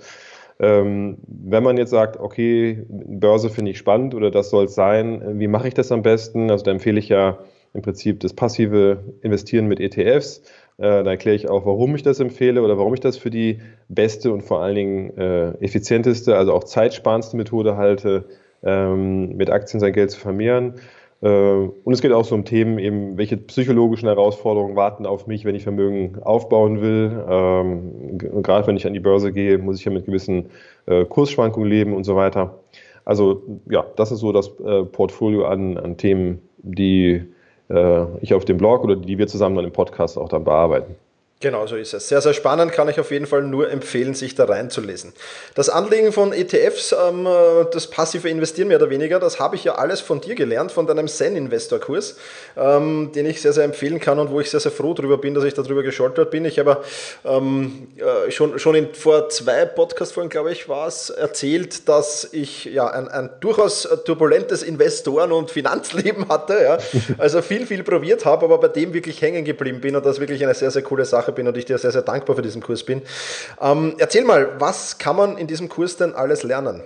Ähm, 0.60 1.18
wenn 1.28 1.64
man 1.64 1.78
jetzt 1.78 1.90
sagt, 1.90 2.20
okay, 2.20 2.86
Börse 2.88 3.50
finde 3.50 3.72
ich 3.72 3.78
spannend 3.78 4.14
oder 4.14 4.30
das 4.30 4.50
soll 4.50 4.66
es 4.66 4.76
sein, 4.76 5.40
wie 5.40 5.48
mache 5.48 5.68
ich 5.68 5.74
das 5.74 5.92
am 5.92 6.04
besten? 6.04 6.52
Also 6.52 6.64
da 6.64 6.72
empfehle 6.72 7.00
ich 7.00 7.10
ja 7.10 7.40
im 7.74 7.82
Prinzip 7.82 8.20
das 8.20 8.34
passive 8.34 9.04
Investieren 9.22 9.68
mit 9.68 9.80
ETFs. 9.80 10.42
Äh, 10.78 11.04
da 11.04 11.10
erkläre 11.10 11.36
ich 11.36 11.50
auch, 11.50 11.66
warum 11.66 11.96
ich 11.96 12.04
das 12.04 12.20
empfehle 12.20 12.62
oder 12.62 12.78
warum 12.78 12.94
ich 12.94 13.00
das 13.00 13.18
für 13.18 13.32
die 13.32 13.60
beste 13.88 14.32
und 14.32 14.42
vor 14.42 14.62
allen 14.62 14.76
Dingen 14.76 15.18
effizienteste, 15.62 16.36
also 16.36 16.54
auch 16.54 16.64
zeitsparendste 16.64 17.38
Methode 17.38 17.78
halte, 17.78 18.26
ähm, 18.64 19.36
mit 19.38 19.50
Aktien 19.50 19.80
sein 19.80 19.94
Geld 19.94 20.12
zu 20.12 20.20
vermehren. 20.20 20.76
Äh, 21.22 21.30
und 21.30 21.94
es 21.94 22.02
geht 22.02 22.12
auch 22.12 22.26
so 22.26 22.36
um 22.36 22.46
Themen, 22.46 22.80
eben, 22.80 23.18
welche 23.18 23.38
psychologischen 23.38 24.08
Herausforderungen 24.08 24.76
warten 24.76 25.06
auf 25.06 25.28
mich, 25.28 25.46
wenn 25.46 25.56
ich 25.56 25.64
Vermögen 25.64 26.22
aufbauen 26.22 26.82
will. 26.82 27.24
Ähm, 27.30 28.18
gerade 28.18 28.68
wenn 28.68 28.78
ich 28.78 28.88
an 28.88 28.94
die 28.94 29.00
Börse 29.00 29.32
gehe, 29.32 29.58
muss 29.58 29.80
ich 29.80 29.86
ja 29.86 29.92
mit 29.92 30.06
gewissen 30.06 30.50
äh, 30.88 31.06
Kursschwankungen 31.06 31.70
leben 31.70 31.94
und 31.94 32.04
so 32.04 32.16
weiter. 32.16 32.60
Also 33.06 33.44
ja, 33.70 33.86
das 33.96 34.12
ist 34.12 34.20
so 34.20 34.32
das 34.32 34.48
äh, 34.60 34.84
Portfolio 34.84 35.46
an, 35.46 35.78
an 35.78 35.98
Themen, 35.98 36.42
die 36.58 37.24
ich 38.20 38.34
auf 38.34 38.44
dem 38.44 38.58
Blog 38.58 38.84
oder 38.84 38.98
die 38.98 39.18
wir 39.18 39.28
zusammen 39.28 39.56
dann 39.56 39.64
im 39.64 39.72
Podcast 39.72 40.18
auch 40.18 40.28
dann 40.28 40.44
bearbeiten. 40.44 40.98
Genau 41.42 41.66
so 41.66 41.76
ist 41.76 41.96
es. 41.96 42.08
Sehr, 42.08 42.22
sehr 42.22 42.36
spannend, 42.36 42.72
kann 42.72 42.88
ich 42.88 43.00
auf 43.00 43.10
jeden 43.10 43.26
Fall 43.26 43.42
nur 43.42 43.72
empfehlen, 43.72 44.14
sich 44.14 44.36
da 44.36 44.46
reinzulesen. 44.46 45.12
Das 45.56 45.70
Anlegen 45.70 46.12
von 46.12 46.34
ETFs, 46.34 46.94
ähm, 46.94 47.28
das 47.74 47.88
passive 47.88 48.30
Investieren 48.30 48.68
mehr 48.68 48.78
oder 48.78 48.92
weniger, 48.92 49.20
das 49.20 49.40
habe 49.40 49.56
ich 49.56 49.64
ja 49.64 49.74
alles 49.74 50.02
von 50.02 50.22
dir 50.22 50.36
gelernt, 50.36 50.72
von 50.72 50.86
deinem 50.86 51.08
Zen-Investor-Kurs, 51.08 52.18
ähm, 52.58 53.12
den 53.16 53.26
ich 53.26 53.42
sehr, 53.42 53.54
sehr 53.54 53.64
empfehlen 53.64 54.00
kann 54.00 54.20
und 54.20 54.30
wo 54.30 54.40
ich 54.40 54.52
sehr, 54.52 54.60
sehr 54.60 54.72
froh 54.72 54.94
darüber 54.94 55.18
bin, 55.18 55.34
dass 55.34 55.44
ich 55.44 55.56
darüber 55.56 55.82
gescholtert 55.82 56.30
bin. 56.30 56.46
Ich 56.46 56.60
habe 56.60 56.84
ähm, 57.26 57.88
äh, 57.98 58.30
schon, 58.30 58.60
schon 58.60 58.76
in, 58.76 58.94
vor 58.94 59.30
zwei 59.30 59.66
Podcast-Folgen, 59.66 60.30
glaube 60.30 60.52
ich, 60.52 60.70
war 60.70 60.88
es, 60.88 61.10
erzählt, 61.10 61.90
dass 61.90 62.30
ich 62.32 62.66
ja 62.66 62.86
ein, 62.86 63.08
ein 63.08 63.32
durchaus 63.40 63.90
turbulentes 64.06 64.62
Investoren- 64.62 65.32
und 65.32 65.50
Finanzleben 65.50 66.30
hatte. 66.30 66.62
Ja? 66.62 66.78
Also 67.18 67.42
viel, 67.42 67.66
viel 67.66 67.82
probiert 67.82 68.26
habe, 68.26 68.46
aber 68.46 68.60
bei 68.60 68.68
dem 68.68 68.94
wirklich 68.94 69.20
hängen 69.24 69.44
geblieben 69.44 69.82
bin 69.82 69.96
und 69.96 70.06
das 70.06 70.20
wirklich 70.20 70.44
eine 70.44 70.54
sehr, 70.54 70.70
sehr 70.70 70.84
coole 70.84 71.04
Sache 71.04 71.31
Sache 71.32 71.36
bin 71.36 71.48
und 71.48 71.58
ich 71.58 71.66
dir 71.66 71.78
sehr, 71.78 71.92
sehr 71.92 72.02
dankbar 72.02 72.36
für 72.36 72.42
diesen 72.42 72.62
Kurs 72.62 72.84
bin. 72.84 73.02
Ähm, 73.62 73.96
erzähl 73.98 74.24
mal, 74.24 74.60
was 74.60 74.98
kann 74.98 75.16
man 75.16 75.38
in 75.38 75.48
diesem 75.48 75.70
Kurs 75.70 75.98
denn 75.98 76.14
alles 76.14 76.44
lernen? 76.44 76.82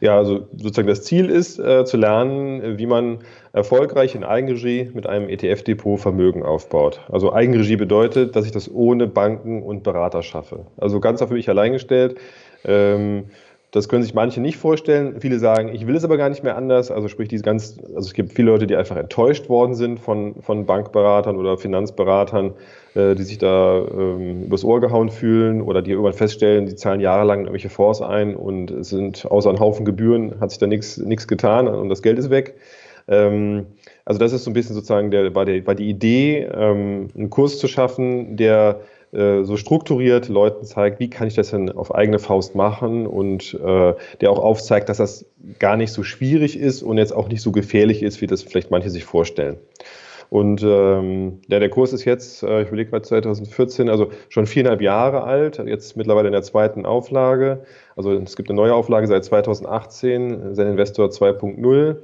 Ja, 0.00 0.16
also 0.16 0.48
sozusagen 0.56 0.88
das 0.88 1.02
Ziel 1.02 1.28
ist 1.28 1.58
äh, 1.58 1.84
zu 1.84 1.98
lernen, 1.98 2.78
wie 2.78 2.86
man 2.86 3.18
erfolgreich 3.52 4.14
in 4.14 4.24
Eigenregie 4.24 4.90
mit 4.94 5.06
einem 5.06 5.28
ETF-Depot 5.28 6.00
Vermögen 6.00 6.42
aufbaut. 6.42 7.00
Also 7.10 7.34
Eigenregie 7.34 7.76
bedeutet, 7.76 8.34
dass 8.34 8.46
ich 8.46 8.52
das 8.52 8.70
ohne 8.72 9.06
Banken 9.06 9.62
und 9.62 9.82
Berater 9.82 10.22
schaffe. 10.22 10.64
Also 10.78 11.00
ganz 11.00 11.20
auf 11.20 11.30
mich 11.30 11.50
allein 11.50 11.72
gestellt. 11.72 12.16
Ähm, 12.64 13.24
das 13.70 13.88
können 13.88 14.02
sich 14.02 14.14
manche 14.14 14.40
nicht 14.40 14.56
vorstellen. 14.56 15.20
Viele 15.20 15.38
sagen, 15.38 15.74
ich 15.74 15.86
will 15.86 15.94
es 15.94 16.04
aber 16.04 16.16
gar 16.16 16.30
nicht 16.30 16.42
mehr 16.42 16.56
anders. 16.56 16.90
Also 16.90 17.08
sprich, 17.08 17.28
diese 17.28 17.42
ganz, 17.42 17.78
also 17.94 18.06
es 18.06 18.14
gibt 18.14 18.32
viele 18.32 18.50
Leute, 18.50 18.66
die 18.66 18.76
einfach 18.76 18.96
enttäuscht 18.96 19.50
worden 19.50 19.74
sind 19.74 20.00
von, 20.00 20.36
von 20.40 20.64
Bankberatern 20.64 21.36
oder 21.36 21.58
Finanzberatern, 21.58 22.54
äh, 22.94 23.14
die 23.14 23.24
sich 23.24 23.36
da 23.36 23.78
ähm, 23.78 24.44
übers 24.44 24.64
Ohr 24.64 24.80
gehauen 24.80 25.10
fühlen 25.10 25.60
oder 25.60 25.82
die 25.82 25.90
irgendwann 25.90 26.14
feststellen, 26.14 26.64
die 26.64 26.76
zahlen 26.76 27.00
jahrelang 27.00 27.40
irgendwelche 27.40 27.68
Fonds 27.68 28.00
ein 28.00 28.34
und 28.34 28.70
es 28.70 28.88
sind 28.88 29.26
außer 29.26 29.50
einem 29.50 29.60
Haufen 29.60 29.84
Gebühren, 29.84 30.40
hat 30.40 30.50
sich 30.50 30.58
da 30.58 30.66
nichts 30.66 31.28
getan 31.28 31.68
und 31.68 31.90
das 31.90 32.00
Geld 32.00 32.18
ist 32.18 32.30
weg. 32.30 32.54
Ähm, 33.06 33.66
also 34.06 34.18
das 34.18 34.32
ist 34.32 34.44
so 34.44 34.50
ein 34.50 34.54
bisschen 34.54 34.74
sozusagen 34.74 35.10
der, 35.10 35.34
war, 35.34 35.44
der, 35.44 35.66
war 35.66 35.74
die 35.74 35.90
Idee, 35.90 36.48
ähm, 36.54 37.08
einen 37.14 37.28
Kurs 37.28 37.58
zu 37.58 37.68
schaffen, 37.68 38.38
der 38.38 38.80
äh, 39.12 39.42
so 39.44 39.56
strukturiert 39.56 40.28
Leuten 40.28 40.64
zeigt, 40.64 41.00
wie 41.00 41.08
kann 41.08 41.28
ich 41.28 41.34
das 41.34 41.50
denn 41.50 41.70
auf 41.70 41.94
eigene 41.94 42.18
Faust 42.18 42.54
machen 42.54 43.06
und 43.06 43.54
äh, 43.54 43.94
der 44.20 44.30
auch 44.30 44.38
aufzeigt, 44.38 44.88
dass 44.88 44.98
das 44.98 45.24
gar 45.58 45.76
nicht 45.76 45.92
so 45.92 46.02
schwierig 46.02 46.58
ist 46.58 46.82
und 46.82 46.98
jetzt 46.98 47.12
auch 47.12 47.28
nicht 47.28 47.42
so 47.42 47.52
gefährlich 47.52 48.02
ist, 48.02 48.20
wie 48.20 48.26
das 48.26 48.42
vielleicht 48.42 48.70
manche 48.70 48.90
sich 48.90 49.04
vorstellen. 49.04 49.56
Und 50.30 50.62
ähm, 50.62 51.40
ja, 51.48 51.58
der 51.58 51.70
Kurs 51.70 51.94
ist 51.94 52.04
jetzt, 52.04 52.42
äh, 52.42 52.62
ich 52.62 52.68
überlege 52.68 52.90
gerade 52.90 53.02
2014, 53.02 53.88
also 53.88 54.10
schon 54.28 54.46
viereinhalb 54.46 54.82
Jahre 54.82 55.24
alt, 55.24 55.56
jetzt 55.64 55.96
mittlerweile 55.96 56.28
in 56.28 56.32
der 56.32 56.42
zweiten 56.42 56.84
Auflage. 56.84 57.64
Also 57.96 58.12
es 58.12 58.36
gibt 58.36 58.50
eine 58.50 58.56
neue 58.56 58.74
Auflage 58.74 59.06
seit 59.06 59.24
2018, 59.24 60.54
Zen 60.54 60.68
Investor 60.68 61.08
2.0 61.08 61.96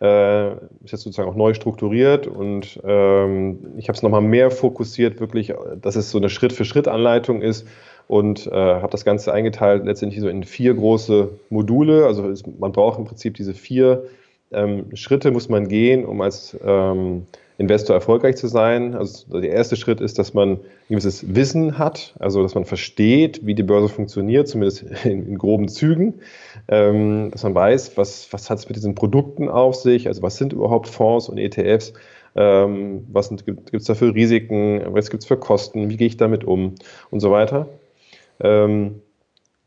äh, 0.00 0.52
ist 0.52 0.92
jetzt 0.92 1.02
sozusagen 1.02 1.28
auch 1.28 1.34
neu 1.34 1.54
strukturiert 1.54 2.26
und 2.26 2.80
ähm, 2.84 3.74
ich 3.76 3.88
habe 3.88 3.96
es 3.96 4.02
nochmal 4.02 4.20
mehr 4.20 4.50
fokussiert, 4.50 5.20
wirklich, 5.20 5.52
dass 5.80 5.96
es 5.96 6.10
so 6.10 6.18
eine 6.18 6.28
Schritt-für-Schritt-Anleitung 6.28 7.42
ist 7.42 7.66
und 8.06 8.46
äh, 8.46 8.50
habe 8.50 8.90
das 8.90 9.04
Ganze 9.04 9.32
eingeteilt 9.32 9.84
letztendlich 9.84 10.20
so 10.20 10.28
in 10.28 10.44
vier 10.44 10.74
große 10.74 11.30
Module. 11.50 12.06
Also 12.06 12.28
es, 12.28 12.44
man 12.46 12.72
braucht 12.72 12.98
im 12.98 13.04
Prinzip 13.04 13.34
diese 13.34 13.54
vier 13.54 14.04
ähm, 14.50 14.94
Schritte, 14.94 15.30
muss 15.30 15.48
man 15.48 15.68
gehen, 15.68 16.04
um 16.04 16.20
als 16.20 16.56
ähm, 16.64 17.26
Investor 17.58 17.94
erfolgreich 17.94 18.36
zu 18.36 18.46
sein. 18.46 18.94
Also 18.94 19.40
der 19.40 19.50
erste 19.50 19.76
Schritt 19.76 20.00
ist, 20.00 20.18
dass 20.18 20.32
man 20.32 20.52
ein 20.52 20.60
gewisses 20.88 21.34
Wissen 21.34 21.76
hat, 21.76 22.14
also 22.20 22.42
dass 22.42 22.54
man 22.54 22.64
versteht, 22.64 23.44
wie 23.44 23.54
die 23.56 23.64
Börse 23.64 23.88
funktioniert, 23.88 24.46
zumindest 24.48 24.82
in, 25.04 25.26
in 25.26 25.36
groben 25.36 25.68
Zügen, 25.68 26.14
ähm, 26.68 27.30
dass 27.32 27.42
man 27.42 27.54
weiß, 27.54 27.96
was, 27.96 28.32
was 28.32 28.48
hat 28.48 28.58
es 28.58 28.68
mit 28.68 28.76
diesen 28.76 28.94
Produkten 28.94 29.48
auf 29.48 29.74
sich, 29.74 30.06
also 30.06 30.22
was 30.22 30.36
sind 30.36 30.52
überhaupt 30.52 30.88
Fonds 30.88 31.28
und 31.28 31.36
ETFs, 31.36 31.94
ähm, 32.36 33.04
was 33.10 33.30
gibt 33.44 33.74
es 33.74 33.84
da 33.84 33.94
für 33.94 34.14
Risiken, 34.14 34.82
was 34.94 35.10
gibt 35.10 35.24
es 35.24 35.28
für 35.28 35.36
Kosten, 35.36 35.90
wie 35.90 35.96
gehe 35.96 36.06
ich 36.06 36.16
damit 36.16 36.44
um? 36.44 36.76
Und 37.10 37.18
so 37.18 37.32
weiter. 37.32 37.68
Ähm, 38.40 39.02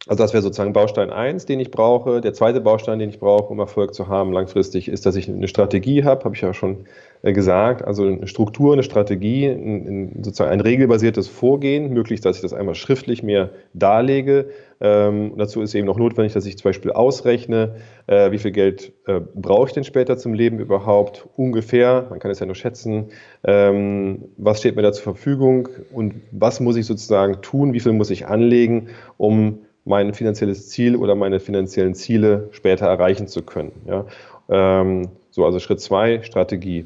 also 0.07 0.23
das 0.23 0.33
wäre 0.33 0.41
sozusagen 0.41 0.73
Baustein 0.73 1.11
1, 1.11 1.45
den 1.45 1.59
ich 1.59 1.69
brauche. 1.69 2.21
Der 2.21 2.33
zweite 2.33 2.59
Baustein, 2.59 2.97
den 2.97 3.09
ich 3.09 3.19
brauche, 3.19 3.53
um 3.53 3.59
Erfolg 3.59 3.93
zu 3.93 4.07
haben 4.07 4.33
langfristig, 4.33 4.87
ist, 4.87 5.05
dass 5.05 5.15
ich 5.15 5.29
eine 5.29 5.47
Strategie 5.47 6.03
habe, 6.03 6.25
habe 6.25 6.35
ich 6.35 6.41
ja 6.41 6.55
schon 6.55 6.85
äh, 7.21 7.33
gesagt. 7.33 7.83
Also 7.85 8.07
eine 8.07 8.25
Struktur, 8.25 8.73
eine 8.73 8.81
Strategie, 8.81 9.45
ein, 9.45 10.23
sozusagen 10.23 10.49
ein 10.49 10.59
regelbasiertes 10.59 11.27
Vorgehen, 11.27 11.93
möglichst, 11.93 12.25
dass 12.25 12.37
ich 12.37 12.41
das 12.41 12.51
einmal 12.51 12.73
schriftlich 12.73 13.21
mir 13.21 13.51
darlege. 13.73 14.49
Ähm, 14.79 15.33
dazu 15.37 15.61
ist 15.61 15.75
eben 15.75 15.85
noch 15.85 15.99
notwendig, 15.99 16.33
dass 16.33 16.47
ich 16.47 16.57
zum 16.57 16.69
Beispiel 16.69 16.91
ausrechne, 16.91 17.75
äh, 18.07 18.31
wie 18.31 18.39
viel 18.39 18.51
Geld 18.51 18.93
äh, 19.05 19.21
brauche 19.35 19.67
ich 19.67 19.73
denn 19.73 19.83
später 19.83 20.17
zum 20.17 20.33
Leben 20.33 20.57
überhaupt, 20.57 21.27
ungefähr, 21.35 22.07
man 22.09 22.17
kann 22.17 22.31
es 22.31 22.39
ja 22.39 22.47
nur 22.47 22.55
schätzen, 22.55 23.09
ähm, 23.43 24.23
was 24.37 24.57
steht 24.57 24.75
mir 24.75 24.81
da 24.81 24.93
zur 24.93 25.03
Verfügung 25.03 25.69
und 25.93 26.15
was 26.31 26.59
muss 26.59 26.75
ich 26.75 26.87
sozusagen 26.87 27.43
tun, 27.43 27.73
wie 27.73 27.79
viel 27.79 27.93
muss 27.93 28.09
ich 28.09 28.25
anlegen, 28.25 28.87
um 29.17 29.59
mein 29.85 30.13
finanzielles 30.13 30.69
Ziel 30.69 30.95
oder 30.95 31.15
meine 31.15 31.39
finanziellen 31.39 31.95
Ziele 31.95 32.49
später 32.51 32.85
erreichen 32.87 33.27
zu 33.27 33.41
können. 33.41 33.71
Ja? 33.85 34.05
Ähm, 34.49 35.09
so, 35.31 35.45
also 35.45 35.59
Schritt 35.59 35.81
zwei, 35.81 36.21
Strategie. 36.23 36.85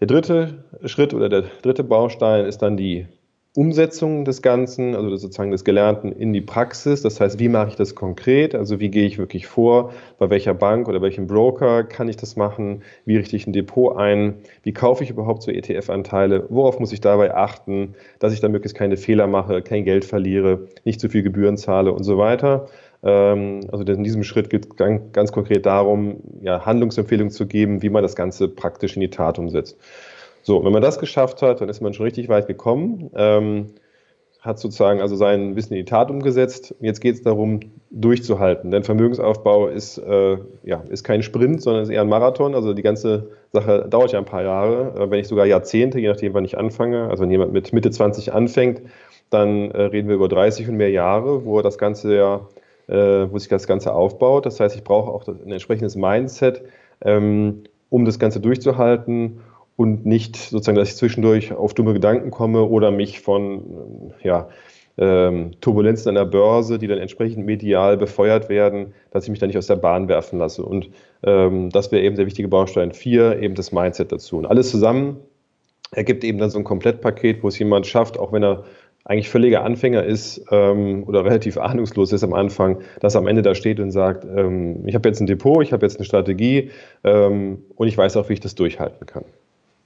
Der 0.00 0.06
dritte 0.06 0.64
Schritt 0.84 1.14
oder 1.14 1.28
der 1.28 1.44
dritte 1.62 1.84
Baustein 1.84 2.44
ist 2.44 2.58
dann 2.58 2.76
die 2.76 3.06
Umsetzung 3.56 4.26
des 4.26 4.42
Ganzen, 4.42 4.94
also 4.94 5.16
sozusagen 5.16 5.50
des 5.50 5.64
Gelernten 5.64 6.12
in 6.12 6.32
die 6.32 6.42
Praxis. 6.42 7.00
Das 7.00 7.20
heißt, 7.20 7.38
wie 7.38 7.48
mache 7.48 7.70
ich 7.70 7.76
das 7.76 7.94
konkret? 7.94 8.54
Also 8.54 8.80
wie 8.80 8.90
gehe 8.90 9.06
ich 9.06 9.16
wirklich 9.16 9.46
vor? 9.46 9.92
Bei 10.18 10.28
welcher 10.28 10.52
Bank 10.52 10.88
oder 10.88 11.00
welchem 11.00 11.26
Broker 11.26 11.82
kann 11.82 12.08
ich 12.08 12.16
das 12.16 12.36
machen? 12.36 12.82
Wie 13.06 13.16
richte 13.16 13.34
ich 13.34 13.46
ein 13.46 13.54
Depot 13.54 13.96
ein? 13.96 14.34
Wie 14.62 14.72
kaufe 14.72 15.04
ich 15.04 15.10
überhaupt 15.10 15.42
so 15.42 15.50
ETF-Anteile? 15.50 16.46
Worauf 16.50 16.78
muss 16.80 16.92
ich 16.92 17.00
dabei 17.00 17.34
achten, 17.34 17.94
dass 18.18 18.34
ich 18.34 18.40
da 18.40 18.48
möglichst 18.48 18.76
keine 18.76 18.98
Fehler 18.98 19.26
mache, 19.26 19.62
kein 19.62 19.84
Geld 19.84 20.04
verliere, 20.04 20.68
nicht 20.84 21.00
zu 21.00 21.08
viel 21.08 21.22
Gebühren 21.22 21.56
zahle 21.56 21.92
und 21.92 22.04
so 22.04 22.18
weiter? 22.18 22.66
Ähm, 23.02 23.60
also 23.72 23.84
in 23.84 24.04
diesem 24.04 24.24
Schritt 24.24 24.50
geht 24.50 24.66
es 24.66 24.76
ganz, 25.12 25.32
konkret 25.32 25.64
darum, 25.64 26.18
ja, 26.42 26.66
Handlungsempfehlungen 26.66 27.30
zu 27.30 27.46
geben, 27.46 27.80
wie 27.80 27.90
man 27.90 28.02
das 28.02 28.16
Ganze 28.16 28.48
praktisch 28.48 28.96
in 28.96 29.00
die 29.00 29.10
Tat 29.10 29.38
umsetzt. 29.38 29.78
So, 30.46 30.64
wenn 30.64 30.72
man 30.72 30.80
das 30.80 31.00
geschafft 31.00 31.42
hat, 31.42 31.60
dann 31.60 31.68
ist 31.68 31.80
man 31.80 31.92
schon 31.92 32.04
richtig 32.04 32.28
weit 32.28 32.46
gekommen. 32.46 33.10
Ähm, 33.16 33.66
hat 34.40 34.60
sozusagen 34.60 35.00
also 35.00 35.16
sein 35.16 35.56
Wissen 35.56 35.72
in 35.72 35.80
die 35.80 35.90
Tat 35.90 36.08
umgesetzt. 36.08 36.72
Jetzt 36.78 37.00
geht 37.00 37.16
es 37.16 37.22
darum, 37.22 37.58
durchzuhalten. 37.90 38.70
Denn 38.70 38.84
Vermögensaufbau 38.84 39.66
ist, 39.66 39.98
äh, 39.98 40.36
ja, 40.62 40.84
ist 40.88 41.02
kein 41.02 41.24
Sprint, 41.24 41.62
sondern 41.62 41.82
ist 41.82 41.88
eher 41.88 42.02
ein 42.02 42.08
Marathon. 42.08 42.54
Also 42.54 42.74
die 42.74 42.82
ganze 42.82 43.30
Sache 43.52 43.88
dauert 43.90 44.12
ja 44.12 44.20
ein 44.20 44.24
paar 44.24 44.44
Jahre, 44.44 44.94
äh, 44.94 45.10
wenn 45.10 45.18
nicht 45.18 45.26
sogar 45.26 45.46
Jahrzehnte, 45.46 45.98
je 45.98 46.06
nachdem, 46.06 46.32
wann 46.32 46.44
ich 46.44 46.56
anfange. 46.56 47.08
Also 47.08 47.24
wenn 47.24 47.30
jemand 47.32 47.52
mit 47.52 47.72
Mitte 47.72 47.90
20 47.90 48.32
anfängt, 48.32 48.82
dann 49.30 49.72
äh, 49.72 49.82
reden 49.82 50.06
wir 50.06 50.14
über 50.14 50.28
30 50.28 50.68
und 50.68 50.76
mehr 50.76 50.90
Jahre, 50.90 51.44
wo 51.44 51.60
das 51.60 51.76
Ganze 51.76 52.14
ja, 52.14 52.48
äh, 52.86 53.26
wo 53.32 53.36
sich 53.36 53.48
das 53.48 53.66
Ganze 53.66 53.92
aufbaut. 53.92 54.46
Das 54.46 54.60
heißt, 54.60 54.76
ich 54.76 54.84
brauche 54.84 55.10
auch 55.10 55.26
ein 55.26 55.50
entsprechendes 55.50 55.96
Mindset, 55.96 56.62
ähm, 57.04 57.64
um 57.90 58.04
das 58.04 58.20
Ganze 58.20 58.38
durchzuhalten 58.38 59.40
und 59.76 60.06
nicht 60.06 60.36
sozusagen, 60.36 60.76
dass 60.76 60.88
ich 60.88 60.96
zwischendurch 60.96 61.52
auf 61.52 61.74
dumme 61.74 61.92
Gedanken 61.92 62.30
komme 62.30 62.62
oder 62.62 62.90
mich 62.90 63.20
von 63.20 64.12
ja, 64.22 64.48
ähm, 64.98 65.52
Turbulenzen 65.60 66.08
an 66.08 66.14
der 66.14 66.24
Börse, 66.24 66.78
die 66.78 66.86
dann 66.86 66.98
entsprechend 66.98 67.44
medial 67.44 67.96
befeuert 67.96 68.48
werden, 68.48 68.94
dass 69.10 69.24
ich 69.24 69.30
mich 69.30 69.38
da 69.38 69.46
nicht 69.46 69.58
aus 69.58 69.66
der 69.66 69.76
Bahn 69.76 70.08
werfen 70.08 70.38
lasse. 70.38 70.64
Und 70.64 70.90
ähm, 71.22 71.70
das 71.70 71.92
wäre 71.92 72.02
eben 72.02 72.16
der 72.16 72.26
wichtige 72.26 72.48
Baustein 72.48 72.92
4, 72.92 73.42
eben 73.42 73.54
das 73.54 73.72
Mindset 73.72 74.12
dazu. 74.12 74.38
Und 74.38 74.46
alles 74.46 74.70
zusammen 74.70 75.18
ergibt 75.92 76.24
eben 76.24 76.38
dann 76.38 76.50
so 76.50 76.58
ein 76.58 76.64
Komplettpaket, 76.64 77.42
wo 77.42 77.48
es 77.48 77.58
jemand 77.58 77.86
schafft, 77.86 78.18
auch 78.18 78.32
wenn 78.32 78.42
er 78.42 78.64
eigentlich 79.04 79.28
völliger 79.28 79.62
Anfänger 79.62 80.02
ist 80.02 80.44
ähm, 80.50 81.04
oder 81.06 81.24
relativ 81.24 81.58
ahnungslos 81.58 82.12
ist 82.12 82.24
am 82.24 82.32
Anfang, 82.32 82.80
dass 83.00 83.14
er 83.14 83.20
am 83.20 83.28
Ende 83.28 83.42
da 83.42 83.54
steht 83.54 83.78
und 83.78 83.92
sagt, 83.92 84.24
ähm, 84.24 84.82
ich 84.86 84.96
habe 84.96 85.08
jetzt 85.08 85.20
ein 85.20 85.26
Depot, 85.26 85.62
ich 85.62 85.72
habe 85.72 85.86
jetzt 85.86 85.96
eine 85.96 86.04
Strategie 86.04 86.70
ähm, 87.04 87.62
und 87.76 87.86
ich 87.86 87.96
weiß 87.96 88.16
auch, 88.16 88.28
wie 88.28 88.32
ich 88.32 88.40
das 88.40 88.56
durchhalten 88.56 89.06
kann. 89.06 89.24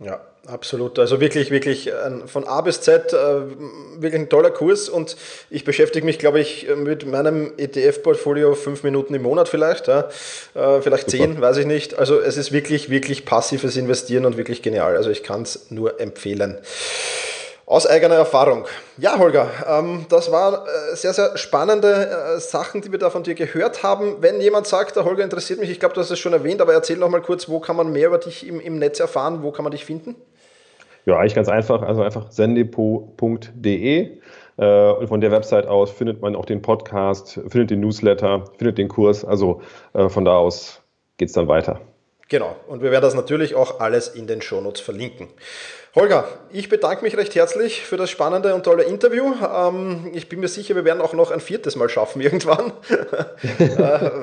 Ja, 0.03 0.21
absolut. 0.47 0.99
Also 0.99 1.21
wirklich, 1.21 1.51
wirklich 1.51 1.93
von 2.27 2.45
A 2.45 2.63
bis 2.63 2.81
Z 2.81 3.13
äh, 3.13 3.17
wirklich 3.99 4.15
ein 4.15 4.29
toller 4.31 4.51
Kurs 4.51 4.89
und 4.89 5.17
ich 5.51 5.65
beschäftige 5.65 6.07
mich, 6.07 6.19
glaube 6.19 6.41
ich, 6.41 6.67
mit 6.75 7.07
meinem 7.07 7.53
ETF-Portfolio 7.59 8.55
fünf 8.55 8.83
Minuten 8.83 9.13
im 9.13 9.23
Monat 9.23 9.49
vielleicht, 9.49 9.89
ja. 9.89 10.09
Äh, 10.55 10.81
vielleicht 10.81 11.11
Super. 11.11 11.25
zehn, 11.25 11.41
weiß 11.41 11.59
ich 11.59 11.67
nicht. 11.67 11.99
Also 11.99 12.19
es 12.19 12.39
ist 12.39 12.51
wirklich, 12.51 12.89
wirklich 12.89 13.27
passives 13.27 13.77
Investieren 13.77 14.25
und 14.25 14.39
wirklich 14.39 14.63
genial. 14.63 14.97
Also 14.97 15.11
ich 15.11 15.23
kann 15.23 15.43
es 15.43 15.71
nur 15.71 16.01
empfehlen. 16.01 16.57
Aus 17.71 17.87
eigener 17.87 18.17
Erfahrung. 18.17 18.65
Ja, 18.99 19.17
Holger, 19.17 19.49
ähm, 19.65 20.05
das 20.09 20.33
waren 20.33 20.55
äh, 20.55 20.97
sehr, 20.97 21.13
sehr 21.13 21.39
spannende 21.39 22.11
äh, 22.11 22.41
Sachen, 22.41 22.81
die 22.81 22.91
wir 22.91 22.99
da 22.99 23.11
von 23.11 23.23
dir 23.23 23.37
gehört 23.37 23.85
haben. 23.85 24.17
Wenn 24.19 24.41
jemand 24.41 24.67
sagt, 24.67 24.97
der 24.97 25.05
Holger 25.05 25.23
interessiert 25.23 25.61
mich, 25.61 25.71
ich 25.71 25.79
glaube, 25.79 25.95
du 25.95 26.01
hast 26.01 26.11
es 26.11 26.19
schon 26.19 26.33
erwähnt, 26.33 26.61
aber 26.61 26.73
erzähl 26.73 26.97
noch 26.97 27.09
mal 27.09 27.23
kurz, 27.23 27.49
wo 27.49 27.61
kann 27.61 27.77
man 27.77 27.93
mehr 27.93 28.09
über 28.09 28.19
dich 28.19 28.45
im, 28.45 28.59
im 28.59 28.81
Netz 28.81 28.99
erfahren, 28.99 29.45
wo 29.45 29.53
kann 29.53 29.63
man 29.63 29.71
dich 29.71 29.85
finden? 29.85 30.17
Ja, 31.07 31.17
eigentlich 31.19 31.37
ganz 31.37 31.49
einfach, 31.49 31.83
also 31.83 32.03
einfach 32.03 32.33
sendepot.de 32.33 34.19
äh, 34.57 34.91
und 34.91 35.07
von 35.07 35.21
der 35.21 35.31
Website 35.31 35.69
aus 35.69 35.93
findet 35.93 36.21
man 36.21 36.35
auch 36.35 36.47
den 36.47 36.63
Podcast, 36.63 37.35
findet 37.51 37.71
den 37.71 37.79
Newsletter, 37.79 38.47
findet 38.59 38.79
den 38.79 38.89
Kurs, 38.89 39.25
also 39.25 39.63
von 39.93 40.25
da 40.25 40.37
aus 40.39 40.83
geht 41.19 41.29
es 41.29 41.35
dann 41.35 41.47
weiter. 41.47 41.81
Genau, 42.31 42.55
und 42.69 42.81
wir 42.81 42.93
werden 42.93 43.03
das 43.03 43.15
natürlich 43.15 43.57
auch 43.57 43.81
alles 43.81 44.07
in 44.07 44.29
den 44.29 44.41
Shownotes 44.41 44.81
verlinken. 44.81 45.27
Holger, 45.97 46.29
ich 46.53 46.69
bedanke 46.69 47.03
mich 47.03 47.17
recht 47.17 47.35
herzlich 47.35 47.83
für 47.83 47.97
das 47.97 48.09
spannende 48.09 48.55
und 48.55 48.63
tolle 48.63 48.85
Interview. 48.85 49.35
Ähm, 49.53 50.13
ich 50.15 50.29
bin 50.29 50.39
mir 50.39 50.47
sicher, 50.47 50.77
wir 50.77 50.85
werden 50.85 51.01
auch 51.01 51.13
noch 51.13 51.33
ein 51.33 51.41
viertes 51.41 51.75
Mal 51.75 51.89
schaffen 51.89 52.21
irgendwann, 52.23 52.73
äh, 53.59 53.77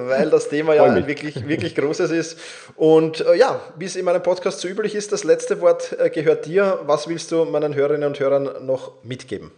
weil 0.07 0.29
das 0.29 0.47
Thema 0.47 0.73
ja 0.73 1.05
wirklich, 1.05 1.49
wirklich 1.49 1.75
großes 1.75 2.11
ist. 2.11 2.39
Und 2.77 3.19
äh, 3.27 3.35
ja, 3.35 3.59
wie 3.77 3.83
es 3.83 3.97
in 3.97 4.05
meinem 4.05 4.23
Podcast 4.23 4.61
so 4.61 4.69
üblich 4.69 4.95
ist, 4.95 5.11
das 5.11 5.25
letzte 5.25 5.59
Wort 5.59 5.99
äh, 5.99 6.09
gehört 6.09 6.45
dir. 6.45 6.79
Was 6.85 7.09
willst 7.09 7.33
du 7.33 7.43
meinen 7.43 7.75
Hörerinnen 7.75 8.07
und 8.07 8.21
Hörern 8.21 8.65
noch 8.65 9.03
mitgeben? 9.03 9.51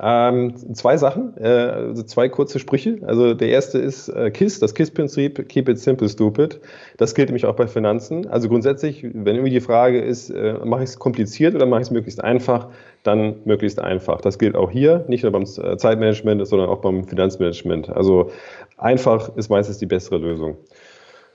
Ähm, 0.00 0.56
zwei 0.74 0.96
Sachen, 0.96 1.36
äh, 1.36 1.46
also 1.46 2.02
zwei 2.02 2.28
kurze 2.28 2.58
Sprüche. 2.58 2.98
Also 3.06 3.34
der 3.34 3.48
erste 3.48 3.78
ist 3.78 4.08
äh, 4.08 4.30
KISS, 4.30 4.58
das 4.58 4.74
KISS-Prinzip, 4.74 5.48
Keep 5.48 5.68
it 5.68 5.78
simple, 5.78 6.08
stupid. 6.08 6.60
Das 6.96 7.14
gilt 7.14 7.28
nämlich 7.28 7.44
auch 7.44 7.54
bei 7.54 7.66
Finanzen. 7.66 8.26
Also 8.26 8.48
grundsätzlich, 8.48 9.04
wenn 9.04 9.36
irgendwie 9.36 9.50
die 9.50 9.60
Frage 9.60 10.00
ist, 10.00 10.30
äh, 10.30 10.54
mache 10.64 10.82
ich 10.82 10.90
es 10.90 10.98
kompliziert 10.98 11.54
oder 11.54 11.66
mache 11.66 11.82
ich 11.82 11.88
es 11.88 11.90
möglichst 11.90 12.24
einfach, 12.24 12.68
dann 13.02 13.36
möglichst 13.44 13.80
einfach. 13.80 14.22
Das 14.22 14.38
gilt 14.38 14.56
auch 14.56 14.70
hier, 14.70 15.04
nicht 15.08 15.24
nur 15.24 15.32
beim 15.32 15.42
äh, 15.42 15.76
Zeitmanagement, 15.76 16.46
sondern 16.46 16.70
auch 16.70 16.80
beim 16.80 17.04
Finanzmanagement. 17.04 17.90
Also 17.90 18.30
einfach 18.78 19.36
ist 19.36 19.50
meistens 19.50 19.76
die 19.76 19.86
bessere 19.86 20.16
Lösung. 20.16 20.56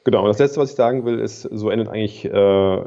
Genau, 0.03 0.21
und 0.21 0.29
das 0.29 0.39
Letzte, 0.39 0.61
was 0.61 0.71
ich 0.71 0.75
sagen 0.77 1.05
will, 1.05 1.19
ist, 1.19 1.41
so 1.41 1.69
endet 1.69 1.89
eigentlich 1.89 2.25
äh, 2.25 2.81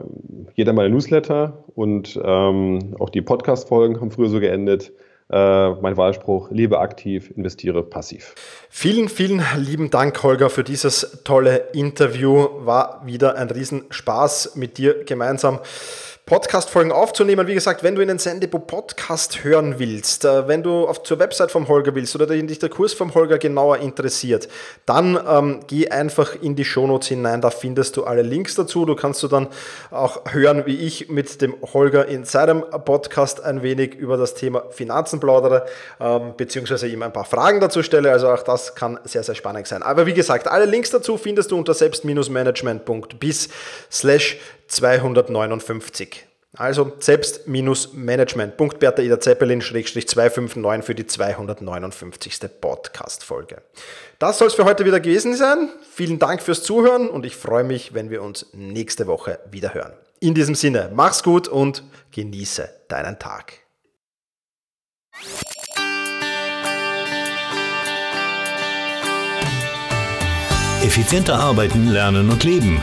jeder 0.54 0.72
meiner 0.72 0.88
Newsletter 0.88 1.64
und 1.74 2.18
ähm, 2.22 2.96
auch 2.98 3.10
die 3.10 3.20
Podcast-Folgen 3.20 4.00
haben 4.00 4.10
früher 4.10 4.30
so 4.30 4.40
geendet. 4.40 4.92
Äh, 5.30 5.70
mein 5.80 5.96
Wahlspruch, 5.96 6.50
lebe 6.50 6.80
aktiv, 6.80 7.30
investiere 7.36 7.84
passiv. 7.84 8.34
Vielen, 8.68 9.08
vielen 9.08 9.42
lieben 9.56 9.90
Dank, 9.90 10.20
Holger, 10.24 10.50
für 10.50 10.64
dieses 10.64 11.22
tolle 11.22 11.68
Interview. 11.72 12.48
War 12.64 13.02
wieder 13.04 13.36
ein 13.36 13.48
Riesenspaß 13.48 14.56
mit 14.56 14.76
dir 14.76 15.04
gemeinsam. 15.04 15.60
Podcast-Folgen 16.30 16.92
aufzunehmen. 16.92 17.48
Wie 17.48 17.54
gesagt, 17.54 17.82
wenn 17.82 17.96
du 17.96 18.02
in 18.02 18.06
den 18.06 18.20
Sendebo 18.20 18.60
Podcast 18.60 19.42
hören 19.42 19.80
willst, 19.80 20.24
äh, 20.24 20.46
wenn 20.46 20.62
du 20.62 20.86
auf, 20.86 21.02
zur 21.02 21.18
Website 21.18 21.50
vom 21.50 21.66
Holger 21.66 21.92
willst 21.96 22.14
oder 22.14 22.24
dich 22.28 22.60
der 22.60 22.68
Kurs 22.68 22.92
vom 22.92 23.14
Holger 23.14 23.36
genauer 23.36 23.78
interessiert, 23.78 24.48
dann 24.86 25.18
ähm, 25.28 25.58
geh 25.66 25.88
einfach 25.88 26.40
in 26.40 26.54
die 26.54 26.64
Shownotes 26.64 27.08
hinein, 27.08 27.40
da 27.40 27.50
findest 27.50 27.96
du 27.96 28.04
alle 28.04 28.22
Links 28.22 28.54
dazu. 28.54 28.84
Du 28.84 28.94
kannst 28.94 29.24
du 29.24 29.26
dann 29.26 29.48
auch 29.90 30.20
hören, 30.30 30.66
wie 30.66 30.76
ich 30.76 31.08
mit 31.08 31.42
dem 31.42 31.56
Holger 31.74 32.06
in 32.06 32.24
seinem 32.24 32.60
Podcast 32.84 33.42
ein 33.42 33.64
wenig 33.64 33.96
über 33.96 34.16
das 34.16 34.34
Thema 34.34 34.62
Finanzen 34.70 35.18
plaudere, 35.18 35.66
ähm, 35.98 36.34
beziehungsweise 36.36 36.86
ihm 36.86 37.02
ein 37.02 37.12
paar 37.12 37.24
Fragen 37.24 37.58
dazu 37.58 37.82
stelle. 37.82 38.12
Also 38.12 38.28
auch 38.28 38.44
das 38.44 38.76
kann 38.76 39.00
sehr, 39.02 39.24
sehr 39.24 39.34
spannend 39.34 39.66
sein. 39.66 39.82
Aber 39.82 40.06
wie 40.06 40.14
gesagt, 40.14 40.46
alle 40.46 40.66
Links 40.66 40.90
dazu 40.90 41.18
findest 41.18 41.50
du 41.50 41.58
unter 41.58 41.74
selbst-management.bis 41.74 43.48
slash 43.90 44.38
259. 44.70 46.26
Also 46.56 46.92
selbst-management.bertha 46.98 49.02
Ida 49.02 49.20
Zeppelin-259 49.20 50.82
für 50.82 50.96
die 50.96 51.06
259. 51.06 52.40
Podcast-Folge. 52.60 53.62
Das 54.18 54.38
soll 54.38 54.48
es 54.48 54.54
für 54.54 54.64
heute 54.64 54.84
wieder 54.84 54.98
gewesen 54.98 55.36
sein. 55.36 55.68
Vielen 55.92 56.18
Dank 56.18 56.42
fürs 56.42 56.64
Zuhören 56.64 57.08
und 57.08 57.24
ich 57.24 57.36
freue 57.36 57.62
mich, 57.62 57.94
wenn 57.94 58.10
wir 58.10 58.22
uns 58.22 58.46
nächste 58.52 59.06
Woche 59.06 59.38
wieder 59.50 59.74
hören. 59.74 59.92
In 60.18 60.34
diesem 60.34 60.56
Sinne, 60.56 60.90
mach's 60.92 61.22
gut 61.22 61.46
und 61.46 61.84
genieße 62.10 62.68
deinen 62.88 63.20
Tag. 63.20 63.52
Effizienter 70.82 71.38
arbeiten, 71.38 71.88
lernen 71.88 72.30
und 72.30 72.42
leben. 72.42 72.82